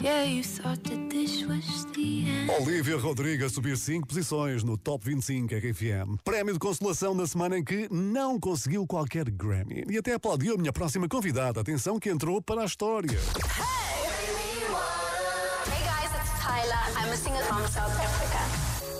Yeah, 0.01 0.25
you 0.25 0.43
thought 0.43 0.83
that 0.85 1.09
this 1.11 1.43
was 1.47 1.87
the 1.95 2.27
end. 2.29 2.51
Olivia 2.51 2.97
Rodrigo 2.99 3.47
a 3.47 3.49
subir 3.49 3.77
5 3.77 4.07
posições 4.07 4.63
no 4.63 4.77
Top 4.77 5.05
25 5.05 5.55
RFM. 5.55 6.19
Prémio 6.23 6.53
de 6.53 6.59
consolação 6.59 7.15
na 7.15 7.27
semana 7.27 7.59
em 7.59 7.65
que 7.65 7.89
não 7.91 8.39
conseguiu 8.39 8.87
qualquer 8.87 9.31
Grammy. 9.31 9.85
E 9.89 9.99
até 9.99 10.13
aplaudiu 10.15 10.55
a 10.55 10.59
minha 10.59 10.73
próxima 10.73 11.09
convidada. 11.09 11.61
Atenção 11.61 11.99
que 11.99 12.11
entrou 12.11 12.41
para 12.43 12.63
a 12.63 12.67
história. 12.67 13.19
Hey 13.19 13.86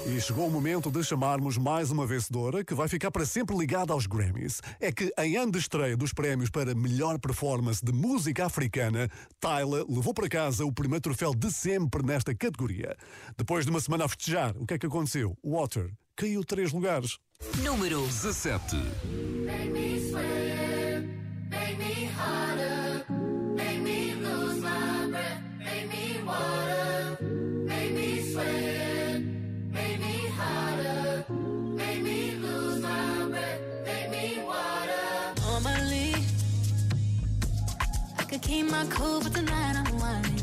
E 0.09 0.21
chegou 0.21 0.47
o 0.47 0.51
momento 0.51 0.89
de 0.89 1.03
chamarmos 1.03 1.59
mais 1.59 1.91
uma 1.91 2.07
vencedora 2.07 2.65
que 2.65 2.75
vai 2.75 2.87
ficar 2.87 3.11
para 3.11 3.27
sempre 3.27 3.57
ligada 3.57 3.93
aos 3.93 4.07
Grammys. 4.07 4.61
É 4.81 4.93
que 4.93 5.13
em 5.19 5.37
ano 5.37 5.51
de 5.51 5.59
estreia 5.59 5.97
dos 5.97 6.13
prémios 6.13 6.49
para 6.49 6.77
melhor 6.77 7.19
performance 7.19 7.85
de 7.85 7.93
música 7.93 8.47
africana, 8.47 9.09
Tyler 9.41 9.85
levou 9.89 10.15
para 10.15 10.29
casa 10.29 10.65
o 10.65 10.73
primeiro 10.73 11.03
troféu 11.03 11.35
de 11.35 11.51
sempre 11.51 12.07
nesta 12.07 12.33
categoria. 12.33 12.97
Depois 13.37 13.65
de 13.65 13.71
uma 13.71 13.81
semana 13.81 14.05
a 14.05 14.09
festejar, 14.09 14.57
o 14.57 14.65
que 14.65 14.75
é 14.75 14.79
que 14.79 14.87
aconteceu? 14.87 15.37
Water 15.45 15.91
caiu 16.15 16.45
três 16.45 16.73
lugares. 16.73 17.19
Número 17.65 18.01
17. 18.07 18.77
My 38.45 38.85
cool, 38.91 39.21
but 39.23 39.33
tonight 39.35 39.77
I'm 39.77 39.99
whining. 39.99 40.43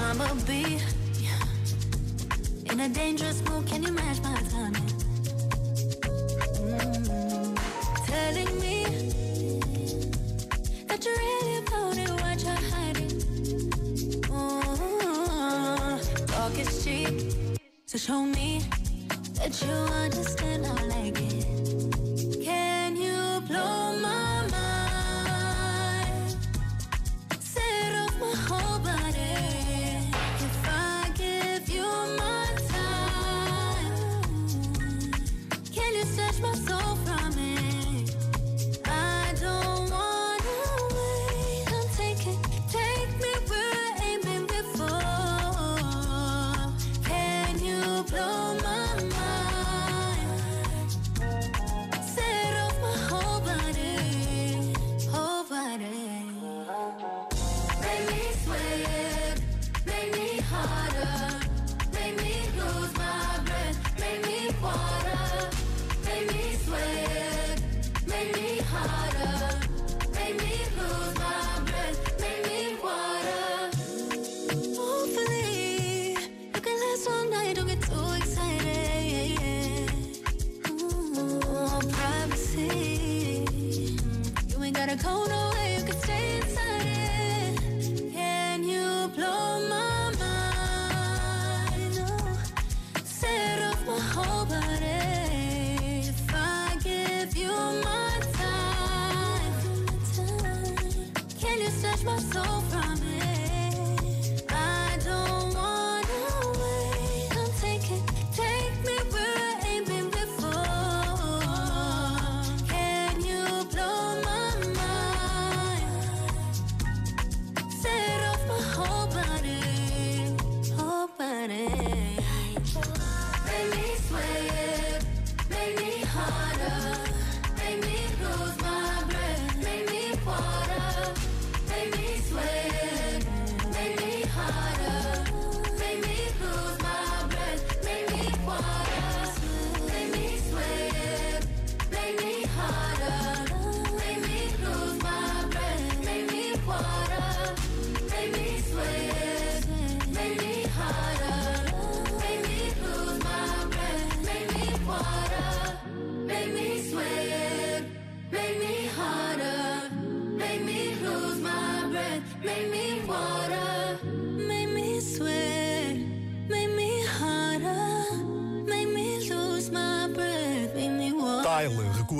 I'ma 0.00 0.34
be 0.44 0.80
in 2.72 2.80
a 2.80 2.88
dangerous 2.88 3.42
mood. 3.48 3.64
Can 3.66 3.84
you 3.84 3.92
match 3.92 4.20
my 4.22 4.34
timing? 4.50 4.82
Mm. 6.58 7.56
Telling 8.06 8.60
me 8.60 8.84
that 10.88 11.04
you 11.04 11.12
really 11.14 11.58
about 11.58 11.96
it, 11.96 12.10
what 12.22 12.42
you're 12.42 12.62
hiding. 12.72 13.20
Mm. 14.22 15.98
Talk 16.26 16.58
is 16.58 16.84
cheap, 16.84 17.14
so 17.86 17.98
show 17.98 18.22
me 18.24 18.62
that 19.34 19.62
you 19.62 19.72
understand. 20.04 20.66
I 20.66 20.68
like 20.86 21.20
it. 21.20 21.75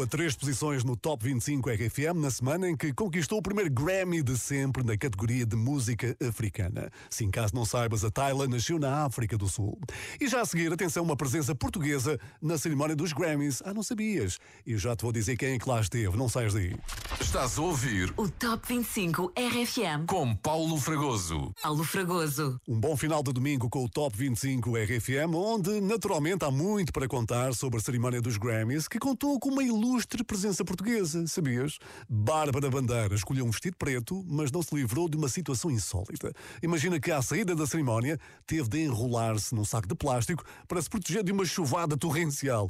Três 0.08 0.36
posições 0.36 0.84
no 0.84 0.96
Top 0.96 1.24
25 1.24 1.68
RFM 1.68 2.14
na 2.16 2.30
semana 2.30 2.68
em 2.70 2.76
que 2.76 2.92
conquistou 2.92 3.38
o 3.38 3.42
primeiro 3.42 3.70
Grammy 3.70 4.22
de 4.22 4.38
sempre 4.38 4.84
na 4.84 4.96
categoria 4.96 5.44
de 5.44 5.56
música 5.56 6.16
africana. 6.26 6.90
Sim, 7.10 7.28
caso 7.30 7.54
não 7.54 7.64
saibas, 7.64 8.04
a 8.04 8.10
Tyler 8.10 8.48
nasceu 8.48 8.78
na 8.78 9.04
África 9.04 9.36
do 9.36 9.48
Sul. 9.48 9.76
E 10.20 10.28
já 10.28 10.42
a 10.42 10.46
seguir, 10.46 10.72
atenção, 10.72 11.02
uma 11.02 11.16
presença 11.16 11.54
portuguesa 11.56 12.20
na 12.40 12.56
cerimónia 12.56 12.94
dos 12.94 13.12
Grammys. 13.12 13.60
Ah, 13.64 13.74
não 13.74 13.82
sabias? 13.82 14.38
E 14.64 14.76
já 14.78 14.94
te 14.94 15.02
vou 15.02 15.12
dizer 15.12 15.36
quem 15.36 15.54
é 15.54 15.58
que 15.58 15.68
lá 15.68 15.80
esteve, 15.80 16.16
não 16.16 16.28
saias 16.28 16.54
daí. 16.54 16.76
Estás 17.20 17.58
a 17.58 17.62
ouvir 17.62 18.12
O 18.16 18.28
Top 18.28 18.66
25 18.68 19.32
RFM. 19.36 20.06
com 20.06 20.36
Paulo 20.36 20.78
Fragoso. 20.78 21.52
Paulo 21.60 21.82
Fragoso. 21.82 22.60
Um 22.68 22.78
bom 22.78 22.96
final 22.96 23.22
de 23.24 23.32
domingo 23.32 23.68
com 23.68 23.84
o 23.84 23.88
Top 23.88 24.16
25 24.16 24.76
RFM, 24.76 25.34
onde 25.34 25.80
naturalmente 25.80 26.44
há 26.44 26.50
muito 26.50 26.92
para 26.92 27.08
contar 27.08 27.54
sobre 27.54 27.78
a 27.78 27.82
cerimónia 27.82 28.20
dos 28.22 28.36
Grammys, 28.36 28.86
que 28.86 29.00
contou 29.00 29.38
com 29.40 29.48
uma 29.50 29.64
ilustre 29.64 29.95
presença 30.26 30.64
portuguesa, 30.64 31.26
sabias? 31.26 31.78
Bárbara 32.08 32.68
Bandeira 32.68 33.14
escolheu 33.14 33.44
um 33.44 33.50
vestido 33.50 33.76
preto, 33.76 34.24
mas 34.28 34.50
não 34.50 34.62
se 34.62 34.74
livrou 34.74 35.08
de 35.08 35.16
uma 35.16 35.28
situação 35.28 35.70
insólita. 35.70 36.32
Imagina 36.62 37.00
que 37.00 37.10
à 37.10 37.22
saída 37.22 37.54
da 37.54 37.66
cerimónia 37.66 38.18
teve 38.46 38.68
de 38.68 38.84
enrolar-se 38.84 39.54
num 39.54 39.64
saco 39.64 39.88
de 39.88 39.94
plástico 39.94 40.44
para 40.66 40.82
se 40.82 40.90
proteger 40.90 41.22
de 41.22 41.32
uma 41.32 41.44
chuvada 41.44 41.96
torrencial. 41.96 42.68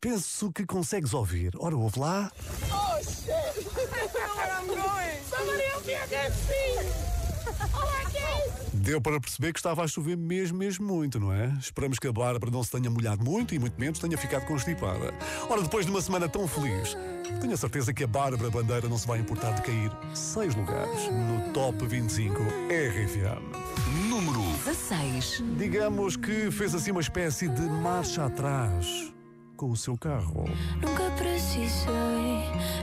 Penso 0.00 0.52
que 0.52 0.64
consegues 0.64 1.12
ouvir. 1.12 1.52
Ora, 1.58 1.76
ouve 1.76 1.98
lá. 1.98 2.30
Oh 2.70 3.02
shit! 3.02 3.32
I 3.32 4.06
know 4.14 4.36
where 4.36 4.52
I'm 4.52 4.66
going. 4.66 5.22
Somebody 5.28 5.62
help 5.62 5.86
me! 5.86 5.94
I 5.94 6.06
can't 6.08 6.34
see. 6.34 6.75
Deu 8.86 9.00
para 9.00 9.20
perceber 9.20 9.52
que 9.52 9.58
estava 9.58 9.82
a 9.82 9.88
chover 9.88 10.16
mesmo, 10.16 10.58
mesmo 10.58 10.86
muito, 10.86 11.18
não 11.18 11.32
é? 11.32 11.52
Esperamos 11.58 11.98
que 11.98 12.06
a 12.06 12.12
Bárbara 12.12 12.52
não 12.52 12.62
se 12.62 12.70
tenha 12.70 12.88
molhado 12.88 13.24
muito 13.24 13.52
e 13.52 13.58
muito 13.58 13.74
menos 13.80 13.98
tenha 13.98 14.16
ficado 14.16 14.46
constipada. 14.46 15.12
Ora, 15.50 15.60
depois 15.60 15.84
de 15.84 15.90
uma 15.90 16.00
semana 16.00 16.28
tão 16.28 16.46
feliz, 16.46 16.96
tenho 17.40 17.52
a 17.52 17.56
certeza 17.56 17.92
que 17.92 18.04
a 18.04 18.06
Bárbara 18.06 18.48
Bandeira 18.48 18.88
não 18.88 18.96
se 18.96 19.04
vai 19.04 19.18
importar 19.18 19.54
de 19.54 19.62
cair 19.62 19.90
seis 20.14 20.54
lugares 20.54 21.10
no 21.10 21.52
Top 21.52 21.84
25 21.84 22.40
RFM. 22.40 23.42
Número 24.08 24.40
16. 24.64 25.42
Digamos 25.58 26.16
que 26.16 26.48
fez 26.52 26.72
assim 26.72 26.92
uma 26.92 27.00
espécie 27.00 27.48
de 27.48 27.62
marcha 27.62 28.26
atrás 28.26 29.12
com 29.56 29.70
o 29.70 29.76
seu 29.76 29.98
carro. 29.98 30.44
Nunca 30.80 31.10
precisei, 31.16 31.90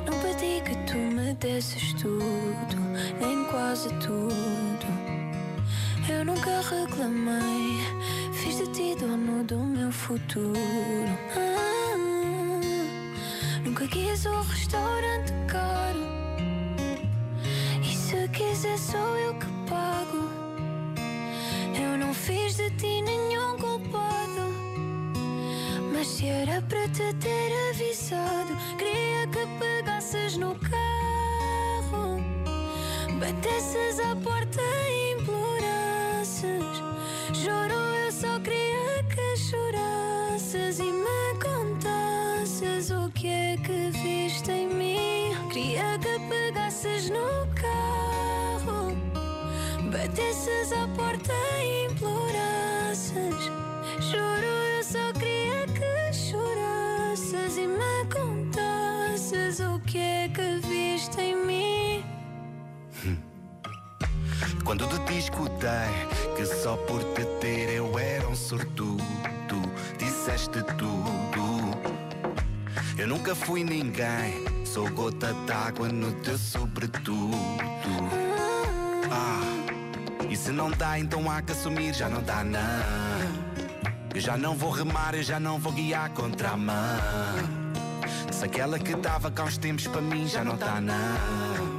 não 0.06 0.20
pedi 0.20 0.62
que 0.66 0.76
tu 0.86 0.98
me 0.98 1.34
desses 1.36 1.94
tudo, 1.94 2.76
nem 3.22 3.46
quase 3.46 3.88
tudo. 4.00 4.73
Eu 6.10 6.26
nunca 6.26 6.60
reclamei, 6.60 7.80
fiz 8.34 8.58
de 8.58 8.68
ti 8.74 8.96
dono 9.00 9.42
do 9.46 9.58
meu 9.58 9.90
futuro. 9.90 10.58
Ah, 11.38 11.96
nunca 13.64 13.88
quis 13.88 14.26
um 14.26 14.42
restaurante 14.42 15.32
caro. 15.48 16.02
E 17.82 17.96
se 17.96 18.28
quiser, 18.30 18.78
sou 18.78 19.18
eu 19.18 19.34
que 19.36 19.46
pago. 19.70 20.28
Eu 21.82 21.98
não 21.98 22.14
fiz 22.14 22.58
de 22.58 22.70
ti 22.72 23.02
nenhum 23.02 23.58
culpado. 23.58 24.52
Mas 25.94 26.08
se 26.08 26.28
era 26.28 26.62
para 26.64 26.86
te 26.90 27.14
ter 27.14 27.70
avisado, 27.70 28.58
queria 28.78 29.26
que 29.28 29.48
pegasses 29.58 30.36
no 30.36 30.54
carro, 30.56 32.20
batesses 33.20 34.00
à 34.02 34.14
porta 34.18 34.83
Quando 64.74 64.88
de 64.88 65.06
ti 65.06 65.20
escutei 65.20 66.08
que 66.36 66.44
só 66.48 66.76
por 66.76 67.04
te 67.14 67.24
ter 67.40 67.76
eu 67.76 68.00
era 68.00 68.28
um 68.28 68.36
sortudo, 68.36 69.04
disseste 70.00 70.64
tudo. 70.80 71.78
Eu 72.98 73.08
nunca 73.08 73.36
fui 73.36 73.64
ninguém, 73.64 74.44
sou 74.66 74.90
gota 74.90 75.32
d'água 75.46 75.90
no 75.90 76.12
teu 76.24 76.40
sobretudo. 76.40 77.38
Ah, 79.12 79.44
e 80.28 80.36
se 80.36 80.50
não 80.50 80.72
dá, 80.72 80.98
então 80.98 81.30
há 81.30 81.40
que 81.44 81.52
assumir, 81.52 81.94
já 81.94 82.10
não 82.10 82.24
dá 82.24 82.44
não. 82.44 82.60
Eu 84.12 84.22
já 84.22 84.36
não 84.36 84.56
vou 84.56 84.72
remar, 84.72 85.14
eu 85.14 85.22
já 85.22 85.40
não 85.40 85.60
vou 85.60 85.72
guiar 85.72 86.10
contra 86.14 86.50
a 86.50 86.58
mão. 86.58 86.74
Se 88.32 88.44
aquela 88.44 88.80
que 88.80 88.96
dava 88.96 89.30
cá 89.30 89.44
uns 89.44 89.56
tempos 89.56 89.86
para 89.86 90.02
mim 90.02 90.28
já 90.28 90.44
não 90.44 90.58
tá 90.58 90.82
não. 90.82 91.73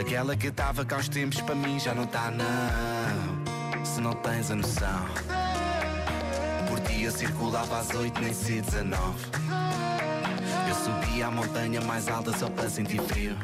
Aquela 0.00 0.36
que 0.36 0.48
dava 0.48 0.84
cá 0.84 0.96
uns 0.96 1.08
tempos 1.08 1.40
para 1.40 1.56
mim 1.56 1.80
já 1.80 1.92
não 1.92 2.06
tá 2.06 2.30
não. 2.30 3.84
Se 3.84 4.00
não 4.00 4.12
tens 4.12 4.48
a 4.50 4.54
noção. 4.54 5.06
Por 6.68 6.78
dia 6.80 7.10
circulava 7.10 7.80
às 7.80 7.90
oito, 7.90 8.20
nem 8.20 8.32
se 8.32 8.60
19. 8.60 8.96
Eu 10.68 10.74
subia 10.74 11.26
a 11.26 11.30
montanha 11.32 11.80
mais 11.80 12.06
alta 12.08 12.32
só 12.38 12.48
para 12.48 12.70
sentir 12.70 13.00
frio. 13.02 13.36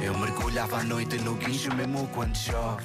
Eu 0.00 0.16
mergulhava 0.16 0.78
à 0.78 0.84
noite 0.84 1.18
no 1.18 1.34
guincho 1.34 1.74
mesmo 1.74 2.08
quando 2.14 2.36
chove. 2.36 2.84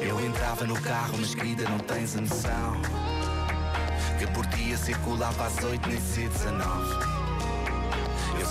Eu 0.00 0.18
entrava 0.24 0.64
no 0.64 0.80
carro, 0.80 1.18
mas 1.18 1.34
querida, 1.34 1.68
não 1.68 1.78
tens 1.78 2.16
a 2.16 2.22
noção. 2.22 2.80
Que 4.18 4.26
por 4.28 4.46
dia 4.46 4.78
circulava 4.78 5.46
às 5.46 5.62
oito, 5.62 5.88
nem 5.88 6.00
se 6.00 6.26
19. 6.26 7.15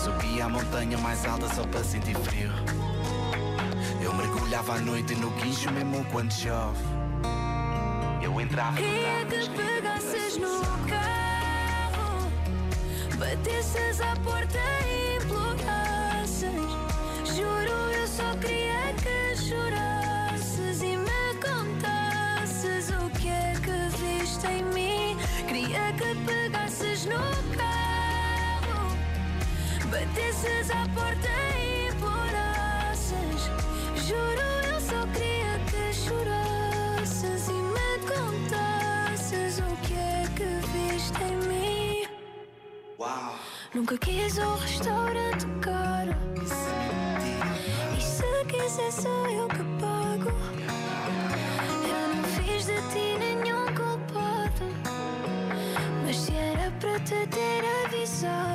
Eu 0.05 0.11
subia 0.11 0.45
a 0.45 0.49
montanha 0.49 0.99
mais 0.99 1.25
alta 1.25 1.51
só 1.55 1.65
para 1.65 1.83
sentir 1.83 2.15
frio. 2.15 2.51
Eu 3.99 4.13
mergulhava 4.13 4.75
à 4.75 4.79
noite 4.79 5.15
no 5.15 5.31
guincho 5.31 5.71
mesmo 5.71 6.05
quando 6.11 6.31
chove. 6.31 6.79
Eu 8.21 8.39
entrava 8.39 8.77
Queria 8.77 9.25
que 9.25 9.49
pegasses 9.49 10.37
no 10.37 10.61
carro, 10.87 12.29
batesses 13.17 13.99
à 13.99 14.15
porta 14.17 14.59
e 14.85 15.17
implorasses. 15.23 16.51
Juro, 17.35 17.71
eu 17.91 18.07
só 18.07 18.35
queria 18.37 18.74
batesses 29.95 30.69
à 30.71 30.85
porta 30.93 31.29
e 31.57 31.87
implorasses. 31.87 33.41
Juro, 34.05 34.47
eu 34.69 34.81
só 34.81 35.07
queria 35.13 35.57
que 35.69 35.93
chorasses 35.93 37.47
e 37.47 37.53
me 37.53 37.99
contasses 38.11 39.59
o 39.59 39.87
que 39.87 39.93
é 39.93 40.23
que 40.35 40.49
viste 40.73 41.23
em 41.23 41.37
mim. 41.47 42.07
Uau! 42.99 43.35
Nunca 43.73 43.97
quis 43.97 44.37
um 44.37 44.55
restaurante 44.55 45.45
caro. 45.61 46.13
E 47.97 48.01
se 48.01 48.45
quiser 48.49 48.91
sou 48.91 49.27
eu 49.29 49.47
que 49.47 49.63
pago. 49.79 50.31
Eu 51.89 52.15
não 52.15 52.23
fiz 52.35 52.65
de 52.65 52.81
ti 52.91 53.17
nenhum 53.17 53.65
culpado. 53.73 54.67
Mas 56.05 56.17
se 56.17 56.35
era 56.35 56.69
para 56.81 56.99
te 56.99 57.27
ter 57.27 57.63
avisado. 57.85 58.54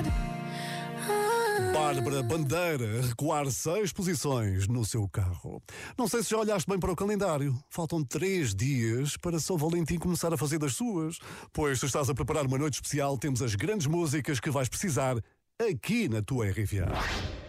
Bárbara 1.72 2.22
Bandeira, 2.22 3.02
recuar 3.02 3.50
seis 3.50 3.92
posições 3.92 4.66
no 4.66 4.84
seu 4.84 5.08
carro. 5.08 5.62
Não 5.96 6.08
sei 6.08 6.22
se 6.22 6.30
já 6.30 6.38
olhaste 6.38 6.68
bem 6.68 6.78
para 6.78 6.92
o 6.92 6.96
calendário. 6.96 7.56
Faltam 7.68 8.04
três 8.04 8.54
dias 8.54 9.16
para 9.16 9.38
São 9.38 9.56
Valentim 9.56 9.98
começar 9.98 10.32
a 10.32 10.36
fazer 10.36 10.58
das 10.58 10.74
suas. 10.74 11.18
Pois 11.52 11.78
se 11.80 11.86
estás 11.86 12.10
a 12.10 12.14
preparar 12.14 12.46
uma 12.46 12.58
noite 12.58 12.74
especial, 12.74 13.16
temos 13.16 13.40
as 13.42 13.54
grandes 13.54 13.86
músicas 13.86 14.40
que 14.40 14.50
vais 14.50 14.68
precisar 14.68 15.16
aqui 15.60 16.08
na 16.08 16.22
tua 16.22 16.46
RFA. 16.50 17.39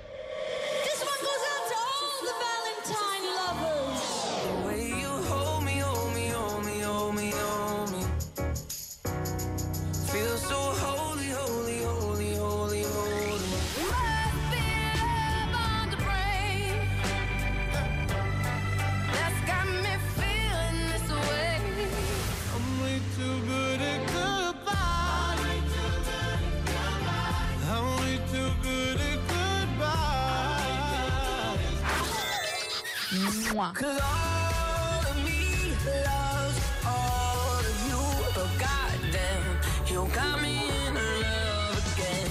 Goodbye. 33.52 33.72
Cause 33.74 34.00
all 34.02 35.12
of 35.12 35.18
me 35.26 35.74
loves 36.06 36.60
all 36.86 37.60
of 37.60 37.88
you. 37.88 38.02
But 38.36 38.50
goddamn, 38.60 39.60
you 39.88 40.08
got 40.14 40.42
me 40.42 40.70
in 40.88 40.94
love 40.96 41.94
again. 41.94 42.30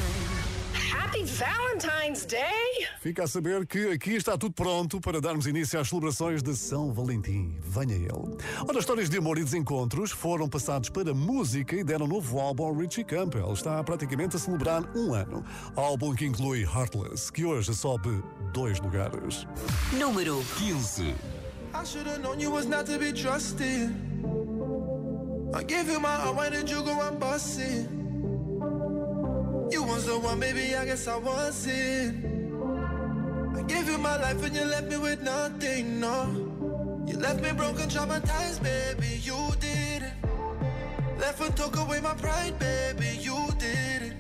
Happy 0.73 1.25
Valentine's 1.25 2.25
Day! 2.25 2.50
Fica 3.11 3.25
a 3.25 3.27
saber 3.27 3.67
que 3.67 3.89
aqui 3.89 4.15
está 4.15 4.39
tudo 4.39 4.55
pronto 4.55 5.01
para 5.01 5.21
darmos 5.21 5.45
início 5.45 5.81
às 5.81 5.89
celebrações 5.89 6.45
de 6.45 6.55
São 6.55 6.93
Valentim. 6.93 7.57
Venha 7.61 7.97
ele. 7.97 8.37
Ora, 8.69 8.79
histórias 8.79 9.11
de 9.11 9.19
amor 9.19 9.37
e 9.37 9.43
desencontros 9.43 10.13
foram 10.13 10.49
passados 10.49 10.91
para 10.91 11.13
música 11.13 11.75
e 11.75 11.83
deram 11.83 12.07
novo 12.07 12.39
álbum 12.39 12.67
ao 12.67 12.73
Richie 12.73 13.03
Campbell. 13.03 13.53
Está 13.53 13.83
praticamente 13.83 14.37
a 14.37 14.39
celebrar 14.39 14.89
um 14.97 15.13
ano. 15.13 15.45
Álbum 15.75 16.15
que 16.15 16.25
inclui 16.25 16.63
Heartless, 16.63 17.33
que 17.33 17.45
hoje 17.45 17.75
sobe 17.75 18.23
dois 18.53 18.79
lugares. 18.79 19.45
Número 19.99 20.41
15. 20.59 21.13
I 21.75 21.85
should 21.85 22.09
have 22.09 22.23
known 22.23 22.39
you 22.39 22.53
was 22.53 22.67
not 22.67 22.85
to 22.85 22.97
be 22.97 23.13
trusted. 23.13 23.91
I 25.53 25.65
gave 25.65 25.91
you 25.91 25.99
my 25.99 26.15
heart, 26.15 26.37
why 26.37 26.49
did 26.49 26.71
you 26.71 26.81
go 26.85 26.93
and 27.01 27.19
bust 27.19 27.59
it? 27.59 27.89
You 29.73 29.83
was 29.83 30.07
the 30.07 30.17
one, 30.17 30.39
baby, 30.39 30.77
I 30.77 30.85
guess 30.85 31.09
I 31.09 31.17
was 31.17 31.67
it. 31.67 32.40
I 33.57 33.63
gave 33.63 33.89
you 33.89 33.99
my 33.99 34.17
life 34.17 34.43
and 34.45 34.55
you 34.55 34.65
left 34.65 34.87
me 34.87 34.97
with 34.97 35.23
nothing, 35.23 36.01
no. 36.01 37.05
You 37.07 37.19
left 37.19 37.43
me 37.43 37.53
broken, 37.53 37.89
traumatized, 37.89 38.63
baby, 38.63 39.21
you 39.23 39.39
did 39.61 40.03
it. 40.03 40.13
Left 41.19 41.41
and 41.41 41.57
took 41.57 41.77
away 41.77 42.01
my 42.01 42.15
pride, 42.15 42.59
baby, 42.59 43.19
you 43.21 43.49
did 43.59 44.03
it. 44.03 44.17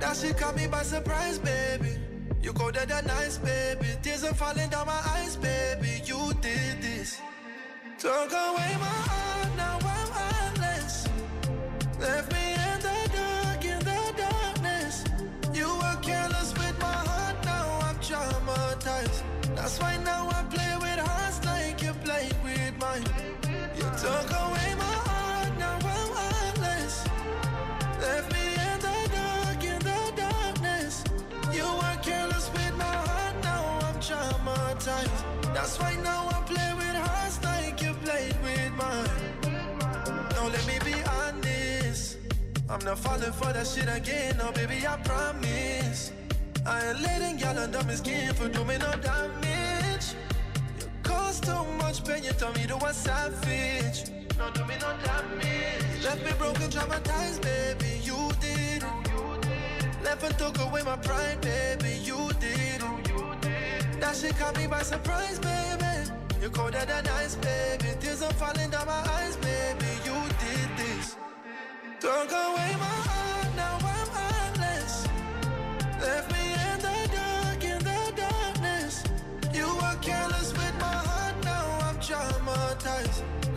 That 0.00 0.16
shit 0.16 0.36
caught 0.38 0.56
me 0.56 0.66
by 0.66 0.82
surprise, 0.82 1.38
baby. 1.38 1.96
You 2.42 2.52
go 2.52 2.70
there 2.70 2.86
that 2.86 3.06
nice, 3.06 3.38
baby. 3.38 3.86
Tears 4.02 4.24
are 4.24 4.34
falling 4.34 4.68
down 4.70 4.86
my 4.86 5.00
eyes, 5.14 5.36
baby. 5.36 6.02
You 6.04 6.32
did 6.40 6.82
this. 6.82 7.20
Took 7.98 8.32
away 8.32 8.72
my 8.80 8.98
heart, 9.08 9.56
now 9.56 9.78
I'm 9.80 10.08
heartless. 10.10 11.06
Left 12.00 12.32
me 12.32 12.51
That's 19.72 19.84
why 19.84 19.96
now 20.04 20.28
I 20.28 20.42
play 20.50 20.76
with 20.82 20.98
hearts 20.98 21.42
like 21.46 21.80
you 21.80 21.94
played 22.04 22.36
with 22.44 22.76
mine. 22.78 23.04
You 23.74 23.88
took 23.96 24.28
away 24.44 24.68
my 24.76 24.96
heart, 25.08 25.58
now 25.58 25.76
I'm 25.76 26.10
heartless. 26.12 27.06
Left 27.98 28.28
me 28.34 28.44
in 28.68 28.78
the 28.84 28.98
dark, 29.16 29.64
in 29.64 29.78
the 29.78 30.12
darkness. 30.14 31.04
You 31.56 31.64
were 31.64 31.98
careless 32.02 32.52
with 32.52 32.74
my 32.76 32.84
heart, 32.84 33.34
now 33.42 33.78
I'm 33.88 33.96
traumatized. 33.96 35.54
That's 35.54 35.80
why 35.80 35.96
now 36.04 36.28
I 36.28 36.42
play 36.44 36.70
with 36.76 36.96
hearts 37.06 37.42
like 37.42 37.80
you 37.80 37.94
played 38.04 38.36
with 38.42 38.72
mine. 38.72 39.08
Now 40.32 40.48
let 40.48 40.66
me 40.66 40.76
be 40.84 41.02
honest. 41.20 42.18
I'm 42.68 42.84
not 42.84 42.98
falling 42.98 43.32
for 43.32 43.50
that 43.54 43.66
shit 43.66 43.88
again, 43.88 44.36
no 44.36 44.52
baby, 44.52 44.86
I 44.86 44.98
promise. 44.98 46.12
I 46.66 46.90
ain't 46.90 47.00
letting 47.00 47.38
y'all 47.38 47.58
under 47.58 47.82
my 47.84 47.94
skin 47.94 48.34
for 48.34 48.50
doing 48.50 48.78
no 48.78 48.92
damage. 49.00 49.41
You 51.42 51.52
too 51.52 51.64
much 51.78 52.04
pain, 52.04 52.22
you 52.22 52.32
told 52.32 52.56
me 52.56 52.66
to 52.66 52.76
a 52.76 52.92
savage. 52.92 54.10
No 54.38 54.50
do 54.50 54.64
me 54.64 54.74
no 54.80 54.94
damage. 55.02 56.04
Left 56.04 56.24
me 56.24 56.32
broken, 56.38 56.70
traumatized, 56.70 57.42
baby, 57.42 58.00
you 58.04 58.30
did. 58.40 58.84
Left 60.04 60.22
and 60.22 60.38
took 60.38 60.58
away 60.60 60.82
my 60.82 60.96
pride, 60.96 61.40
baby, 61.40 61.98
you 62.04 62.30
did. 62.38 62.80
That 64.00 64.16
shit 64.16 64.36
caught 64.36 64.56
me 64.56 64.66
by 64.68 64.82
surprise, 64.82 65.38
baby. 65.40 66.12
You're 66.40 66.50
colder 66.50 66.84
than 66.86 67.06
ice, 67.08 67.34
baby. 67.36 67.88
Tears 68.00 68.22
are 68.22 68.32
falling 68.34 68.70
down 68.70 68.86
my 68.86 69.02
eyes, 69.16 69.36
baby. 69.36 69.86
You 70.04 70.14
did 70.42 70.68
this. 70.76 71.16
Took 72.00 72.30
away 72.30 72.72
my 72.78 72.96
heart, 73.08 73.31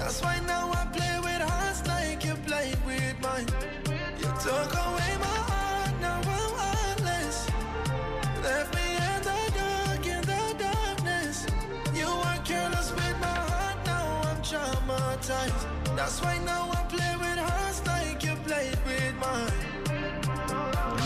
That's 0.05 0.21
why 0.21 0.39
now 0.45 0.69
I 0.71 0.85
play 0.93 1.17
with 1.19 1.41
hearts 1.49 1.81
like 1.87 2.23
you 2.23 2.35
played 2.45 2.77
with 2.85 3.19
mine. 3.23 3.47
You 4.19 4.29
took 4.37 4.71
away 4.85 5.11
my 5.17 5.39
heart, 5.49 5.93
now 5.99 6.19
I'm 6.19 6.51
heartless. 6.61 7.49
Left 8.43 8.69
me 8.75 8.87
in 9.01 9.19
the 9.25 9.41
dark, 9.57 10.05
in 10.05 10.21
the 10.21 10.43
darkness. 10.61 11.47
You 11.95 12.05
were 12.05 12.39
careless 12.45 12.91
with 12.91 13.17
my 13.19 13.39
heart, 13.49 13.77
now 13.87 14.21
I'm 14.29 14.39
traumatized. 14.43 15.65
That's 15.95 16.21
why 16.21 16.37
now 16.45 16.69
I 16.71 16.83
play 16.87 17.15
with 17.17 17.39
hearts 17.39 17.81
like 17.87 18.23
you 18.23 18.35
played 18.45 18.77
with 18.85 19.15
mine. 19.19 19.65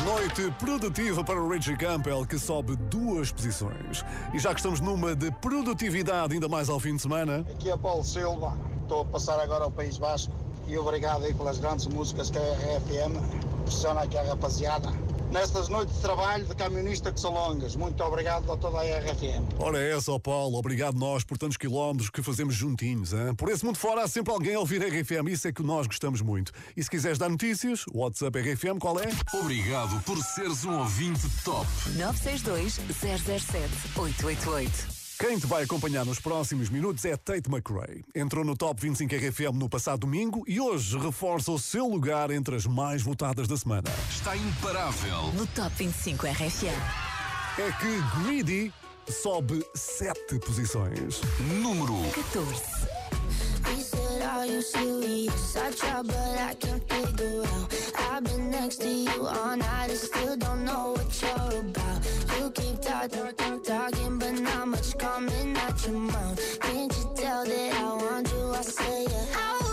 Noite 0.03 0.53
produtiva 0.59 1.23
para 1.23 1.41
o 1.41 1.47
Richie 1.47 1.77
Campbell, 1.77 2.25
que 2.25 2.37
sobe 2.37 2.75
duas 2.75 3.31
posições. 3.31 4.03
E 4.33 4.39
já 4.39 4.49
que 4.53 4.59
estamos 4.59 4.81
numa 4.81 5.15
de 5.15 5.31
produtividade, 5.31 6.33
ainda 6.33 6.49
mais 6.49 6.67
ao 6.67 6.81
fim 6.81 6.97
de 6.97 7.01
semana. 7.01 7.45
Aqui 7.49 7.71
é 7.71 7.77
Paulo 7.77 8.03
Silva, 8.03 8.57
estou 8.89 9.01
a 9.01 9.05
passar 9.05 9.39
agora 9.39 9.65
ao 9.65 9.71
País 9.71 9.99
Basco 9.99 10.33
e 10.67 10.75
obrigado 10.75 11.23
aí 11.23 11.31
pelas 11.31 11.59
grandes 11.59 11.85
músicas 11.85 12.31
que 12.31 12.39
a 12.39 12.41
RFM 12.41 13.21
pressiona 13.63 14.01
aqui 14.01 14.17
a 14.17 14.23
rapaziada. 14.23 14.89
Nestas 15.31 15.69
noites 15.69 15.93
de 15.93 16.01
trabalho 16.01 16.43
de 16.43 16.55
camionista 16.55 17.11
que 17.11 17.19
são 17.19 17.31
longas. 17.31 17.75
Muito 17.75 18.03
obrigado 18.03 18.51
a 18.51 18.57
toda 18.57 18.79
a 18.79 18.81
RFM. 18.81 19.45
Ora 19.59 19.77
é 19.77 19.95
essa, 19.95 20.11
ó 20.11 20.17
Paulo. 20.17 20.57
Obrigado 20.57 20.97
nós 20.97 21.23
por 21.23 21.37
tantos 21.37 21.55
quilómetros 21.55 22.09
que 22.09 22.23
fazemos 22.23 22.55
juntinhos. 22.55 23.13
Hein? 23.13 23.35
Por 23.35 23.49
esse 23.49 23.63
mundo 23.63 23.77
fora 23.77 24.01
há 24.01 24.07
sempre 24.07 24.33
alguém 24.33 24.55
a 24.55 24.59
ouvir 24.59 24.81
RFM. 24.81 25.27
Isso 25.29 25.47
é 25.47 25.51
que 25.51 25.61
nós 25.61 25.85
gostamos 25.85 26.19
muito. 26.23 26.51
E 26.75 26.83
se 26.83 26.89
quiseres 26.89 27.19
dar 27.19 27.29
notícias, 27.29 27.85
o 27.93 27.99
WhatsApp 27.99 28.39
RFM 28.41 28.79
qual 28.79 28.99
é? 28.99 29.07
Obrigado 29.39 30.01
por 30.01 30.17
seres 30.17 30.65
um 30.65 30.79
ouvinte 30.79 31.29
top. 31.43 31.67
962 31.95 32.73
007 32.73 33.69
888. 33.95 34.98
Quem 35.19 35.37
te 35.37 35.45
vai 35.45 35.63
acompanhar 35.63 36.05
nos 36.05 36.17
próximos 36.17 36.69
minutos 36.69 37.03
é 37.03 37.17
Tate 37.17 37.49
McRae. 37.49 38.05
Entrou 38.15 38.45
no 38.45 38.55
Top 38.55 38.81
25 38.81 39.13
RFM 39.13 39.53
no 39.53 39.67
passado 39.67 39.99
domingo 39.99 40.45
e 40.47 40.61
hoje 40.61 40.97
reforça 40.97 41.51
o 41.51 41.59
seu 41.59 41.85
lugar 41.85 42.31
entre 42.31 42.55
as 42.55 42.65
mais 42.65 43.01
votadas 43.01 43.45
da 43.45 43.57
semana. 43.57 43.89
Está 44.09 44.37
imparável. 44.37 45.33
No 45.33 45.45
Top 45.47 45.75
25 45.75 46.25
RFM. 46.25 47.59
É 47.59 47.69
que 47.73 48.23
Greedy 48.23 48.73
sobe 49.09 49.61
sete 49.75 50.39
posições. 50.39 51.19
Número 51.61 51.95
14. 52.13 53.98
Are 54.31 54.45
you 54.45 54.61
serious? 54.61 55.57
I 55.57 55.71
try, 55.71 56.01
but 56.03 56.15
I 56.15 56.53
can't 56.59 56.83
figure 56.87 57.43
out. 57.43 57.67
I've 57.97 58.23
been 58.23 58.51
next 58.51 58.77
to 58.77 58.87
you 58.87 59.25
all 59.25 59.57
night 59.57 59.89
and 59.89 59.97
still 59.97 60.37
don't 60.37 60.65
know 60.65 60.93
what 60.95 61.21
you're 61.21 61.59
about. 61.61 61.99
You 62.37 62.51
keep 62.51 62.79
talking, 62.79 63.33
talking, 63.35 63.63
talking, 63.63 64.19
but 64.19 64.33
not 64.39 64.67
much 64.67 64.97
coming 64.99 65.57
out 65.57 65.85
your 65.85 65.99
mouth. 65.99 66.59
Can't 66.59 66.95
you 66.95 67.11
tell 67.15 67.43
that 67.43 67.73
I 67.73 67.83
want 67.95 68.31
you? 68.31 68.51
I 68.51 68.61
say, 68.61 69.03
yeah. 69.09 69.25
I 69.35 69.68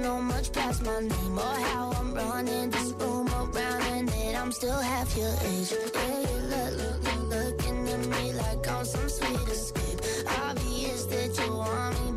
know 0.00 0.20
much 0.20 0.52
past 0.52 0.82
my 0.84 1.00
name 1.00 1.38
or 1.38 1.56
how 1.68 1.92
I'm 1.92 2.14
running 2.14 2.70
this 2.70 2.92
room 2.98 3.28
around, 3.28 3.82
and 3.82 4.08
that 4.08 4.34
I'm 4.34 4.50
still 4.52 4.78
half 4.78 5.16
your 5.16 5.34
age. 5.44 5.72
Yeah, 5.94 6.20
you 6.20 6.38
look, 6.52 6.72
look, 6.80 6.98
look, 7.04 7.22
looking 7.30 7.88
at 7.88 8.06
me 8.06 8.32
like 8.32 8.66
I'm 8.68 8.84
some 8.84 9.08
sweet 9.08 9.48
escape. 9.48 10.00
Obvious 10.46 11.04
that 11.06 11.38
you 11.38 11.54
want 11.54 11.94
me, 12.04 12.09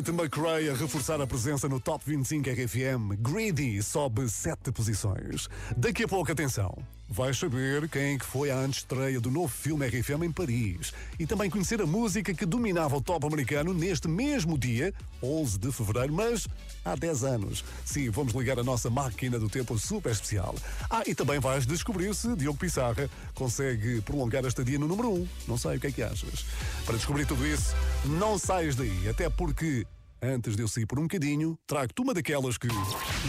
Tate 0.00 0.12
McRae 0.12 0.70
a 0.70 0.74
reforçar 0.74 1.20
a 1.20 1.26
presença 1.26 1.68
no 1.68 1.78
Top 1.78 2.02
25 2.06 2.48
RFM. 2.48 3.16
Greedy 3.18 3.82
sobe 3.82 4.30
sete 4.30 4.72
posições. 4.72 5.46
Daqui 5.76 6.04
a 6.04 6.08
pouco, 6.08 6.32
atenção. 6.32 6.74
Vais 7.12 7.36
saber 7.36 7.88
quem 7.88 8.16
que 8.16 8.24
foi 8.24 8.52
a 8.52 8.56
antestreia 8.56 9.20
do 9.20 9.32
novo 9.32 9.48
filme 9.48 9.84
RFM 9.84 10.22
em 10.22 10.30
Paris. 10.30 10.92
E 11.18 11.26
também 11.26 11.50
conhecer 11.50 11.82
a 11.82 11.86
música 11.86 12.32
que 12.32 12.46
dominava 12.46 12.96
o 12.96 13.02
top 13.02 13.26
americano 13.26 13.74
neste 13.74 14.06
mesmo 14.06 14.56
dia, 14.56 14.94
11 15.20 15.58
de 15.58 15.72
fevereiro, 15.72 16.12
mas 16.12 16.46
há 16.84 16.94
10 16.94 17.24
anos. 17.24 17.64
Sim, 17.84 18.10
vamos 18.10 18.32
ligar 18.32 18.60
a 18.60 18.62
nossa 18.62 18.88
máquina 18.88 19.40
do 19.40 19.48
tempo 19.48 19.76
super 19.76 20.12
especial. 20.12 20.54
Ah, 20.88 21.02
e 21.04 21.12
também 21.12 21.40
vais 21.40 21.66
descobrir 21.66 22.14
se 22.14 22.36
Diogo 22.36 22.60
Pissarra 22.60 23.10
consegue 23.34 24.00
prolongar 24.02 24.44
a 24.44 24.48
estadia 24.48 24.78
no 24.78 24.86
número 24.86 25.12
1. 25.12 25.28
Não 25.48 25.58
sei, 25.58 25.78
o 25.78 25.80
que 25.80 25.88
é 25.88 25.92
que 25.92 26.02
achas? 26.04 26.46
Para 26.86 26.94
descobrir 26.94 27.26
tudo 27.26 27.44
isso, 27.44 27.74
não 28.04 28.38
saias 28.38 28.76
daí, 28.76 29.08
até 29.08 29.28
porque 29.28 29.84
antes 30.22 30.56
de 30.56 30.62
eu 30.62 30.68
sair 30.68 30.86
por 30.86 30.98
um 30.98 31.02
bocadinho, 31.02 31.58
trago-te 31.66 32.00
uma 32.00 32.14
daquelas 32.14 32.58
que. 32.58 32.68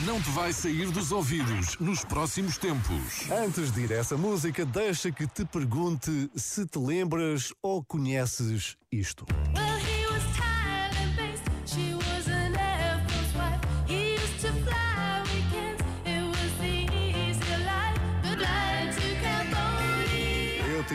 Não 0.05 0.21
te 0.21 0.29
vai 0.31 0.53
sair 0.53 0.89
dos 0.91 1.11
ouvidos 1.11 1.77
nos 1.79 2.03
próximos 2.03 2.57
tempos. 2.57 3.29
Antes 3.31 3.71
de 3.71 3.81
ir 3.81 3.93
a 3.93 3.97
essa 3.97 4.17
música, 4.17 4.65
deixa 4.65 5.11
que 5.11 5.27
te 5.27 5.45
pergunte 5.45 6.29
se 6.35 6.65
te 6.65 6.79
lembras 6.79 7.53
ou 7.61 7.83
conheces 7.83 8.77
isto. 8.91 9.25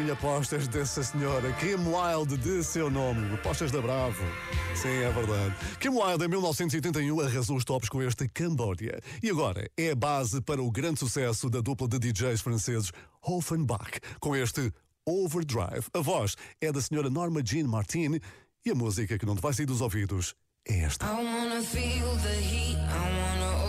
Tinha 0.06 0.14
postas 0.14 0.68
dessa 0.68 1.02
senhora, 1.02 1.52
Kim 1.54 1.74
Wilde, 1.74 2.36
de 2.36 2.62
seu 2.62 2.88
nome, 2.88 3.36
postas 3.38 3.72
da 3.72 3.82
Bravo. 3.82 4.22
Sim, 4.76 4.88
é 4.88 5.10
verdade. 5.10 5.52
Kim 5.80 5.88
Wilde, 5.88 6.24
em 6.24 6.28
1981, 6.28 7.20
arrasou 7.22 7.56
os 7.56 7.64
tops 7.64 7.88
com 7.88 8.00
este 8.00 8.28
Cambodia. 8.28 9.00
E 9.20 9.28
agora 9.28 9.68
é 9.76 9.90
a 9.90 9.96
base 9.96 10.40
para 10.40 10.62
o 10.62 10.70
grande 10.70 11.00
sucesso 11.00 11.50
da 11.50 11.60
dupla 11.60 11.88
de 11.88 11.98
DJs 11.98 12.40
franceses 12.40 12.92
Offenbach, 13.20 13.98
com 14.20 14.36
este 14.36 14.72
Overdrive. 15.04 15.88
A 15.92 16.00
voz 16.00 16.36
é 16.60 16.70
da 16.70 16.80
senhora 16.80 17.10
Norma 17.10 17.42
Jean 17.44 17.66
Martin 17.66 18.20
e 18.64 18.70
a 18.70 18.76
música 18.76 19.18
que 19.18 19.26
não 19.26 19.34
te 19.34 19.42
vai 19.42 19.54
sair 19.54 19.66
dos 19.66 19.80
ouvidos 19.80 20.36
é 20.68 20.82
esta. 20.82 21.04
I 21.04 21.24
wanna 21.24 21.62
feel 21.62 22.14
the 22.22 22.40
heat. 22.40 22.76
I 22.76 23.18
wanna 23.18 23.65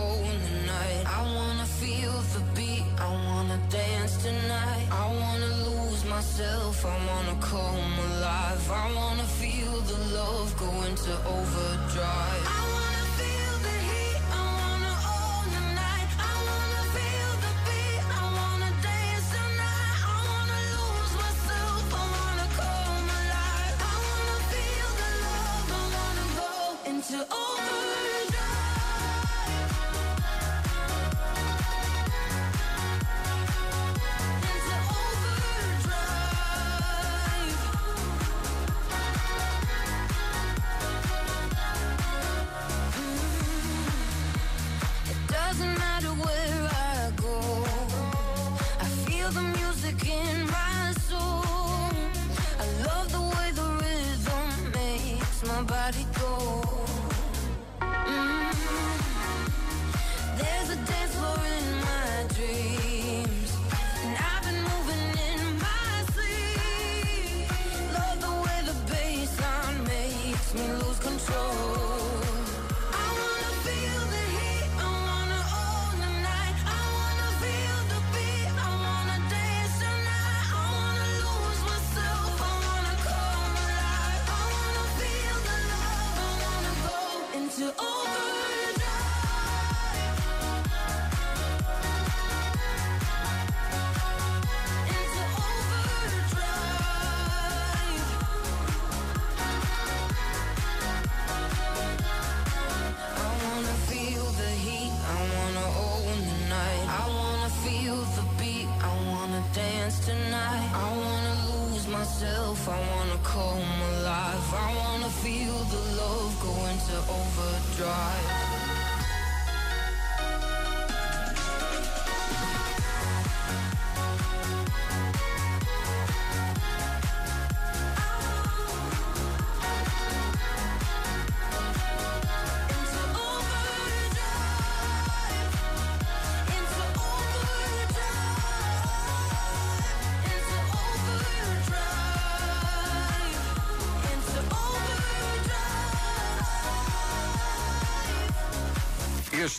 myself, 6.38 6.86
I 6.86 6.96
wanna 7.06 7.36
come 7.40 7.98
alive. 8.10 8.70
I 8.70 8.94
wanna 8.94 9.24
feel 9.24 9.80
the 9.90 9.98
love 10.14 10.56
go 10.56 10.70
into 10.86 11.12
overdrive. 11.26 12.44
I 12.46 12.62
wanna 12.74 13.04
feel 13.18 13.54
the 13.66 13.76
heat, 13.88 14.20
I 14.30 14.42
wanna 14.60 14.94
own 15.18 15.46
the 15.56 15.64
night. 15.82 16.10
I 16.30 16.34
wanna 16.48 16.82
feel 16.94 17.30
the 17.44 17.52
beat, 17.66 18.02
I 18.20 18.24
wanna 18.38 18.70
dance 18.86 19.28
tonight. 19.34 19.98
I 20.12 20.18
wanna 20.30 20.60
lose 20.74 21.12
myself, 21.24 21.84
I 22.02 22.04
wanna 22.14 22.46
come 22.60 23.06
alive. 23.18 23.76
I 23.90 23.94
wanna 24.06 24.38
feel 24.52 24.90
the 25.02 25.10
love, 25.26 25.68
I 25.80 25.84
wanna 25.96 26.26
go 26.40 26.50
into 26.90 27.16
overdrive. 27.18 27.47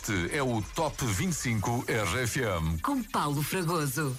Este 0.00 0.34
é 0.34 0.42
o 0.42 0.62
Top 0.74 0.96
25 1.04 1.84
RFM. 1.86 2.80
Com 2.82 3.02
Paulo 3.02 3.42
Fragoso. 3.42 4.16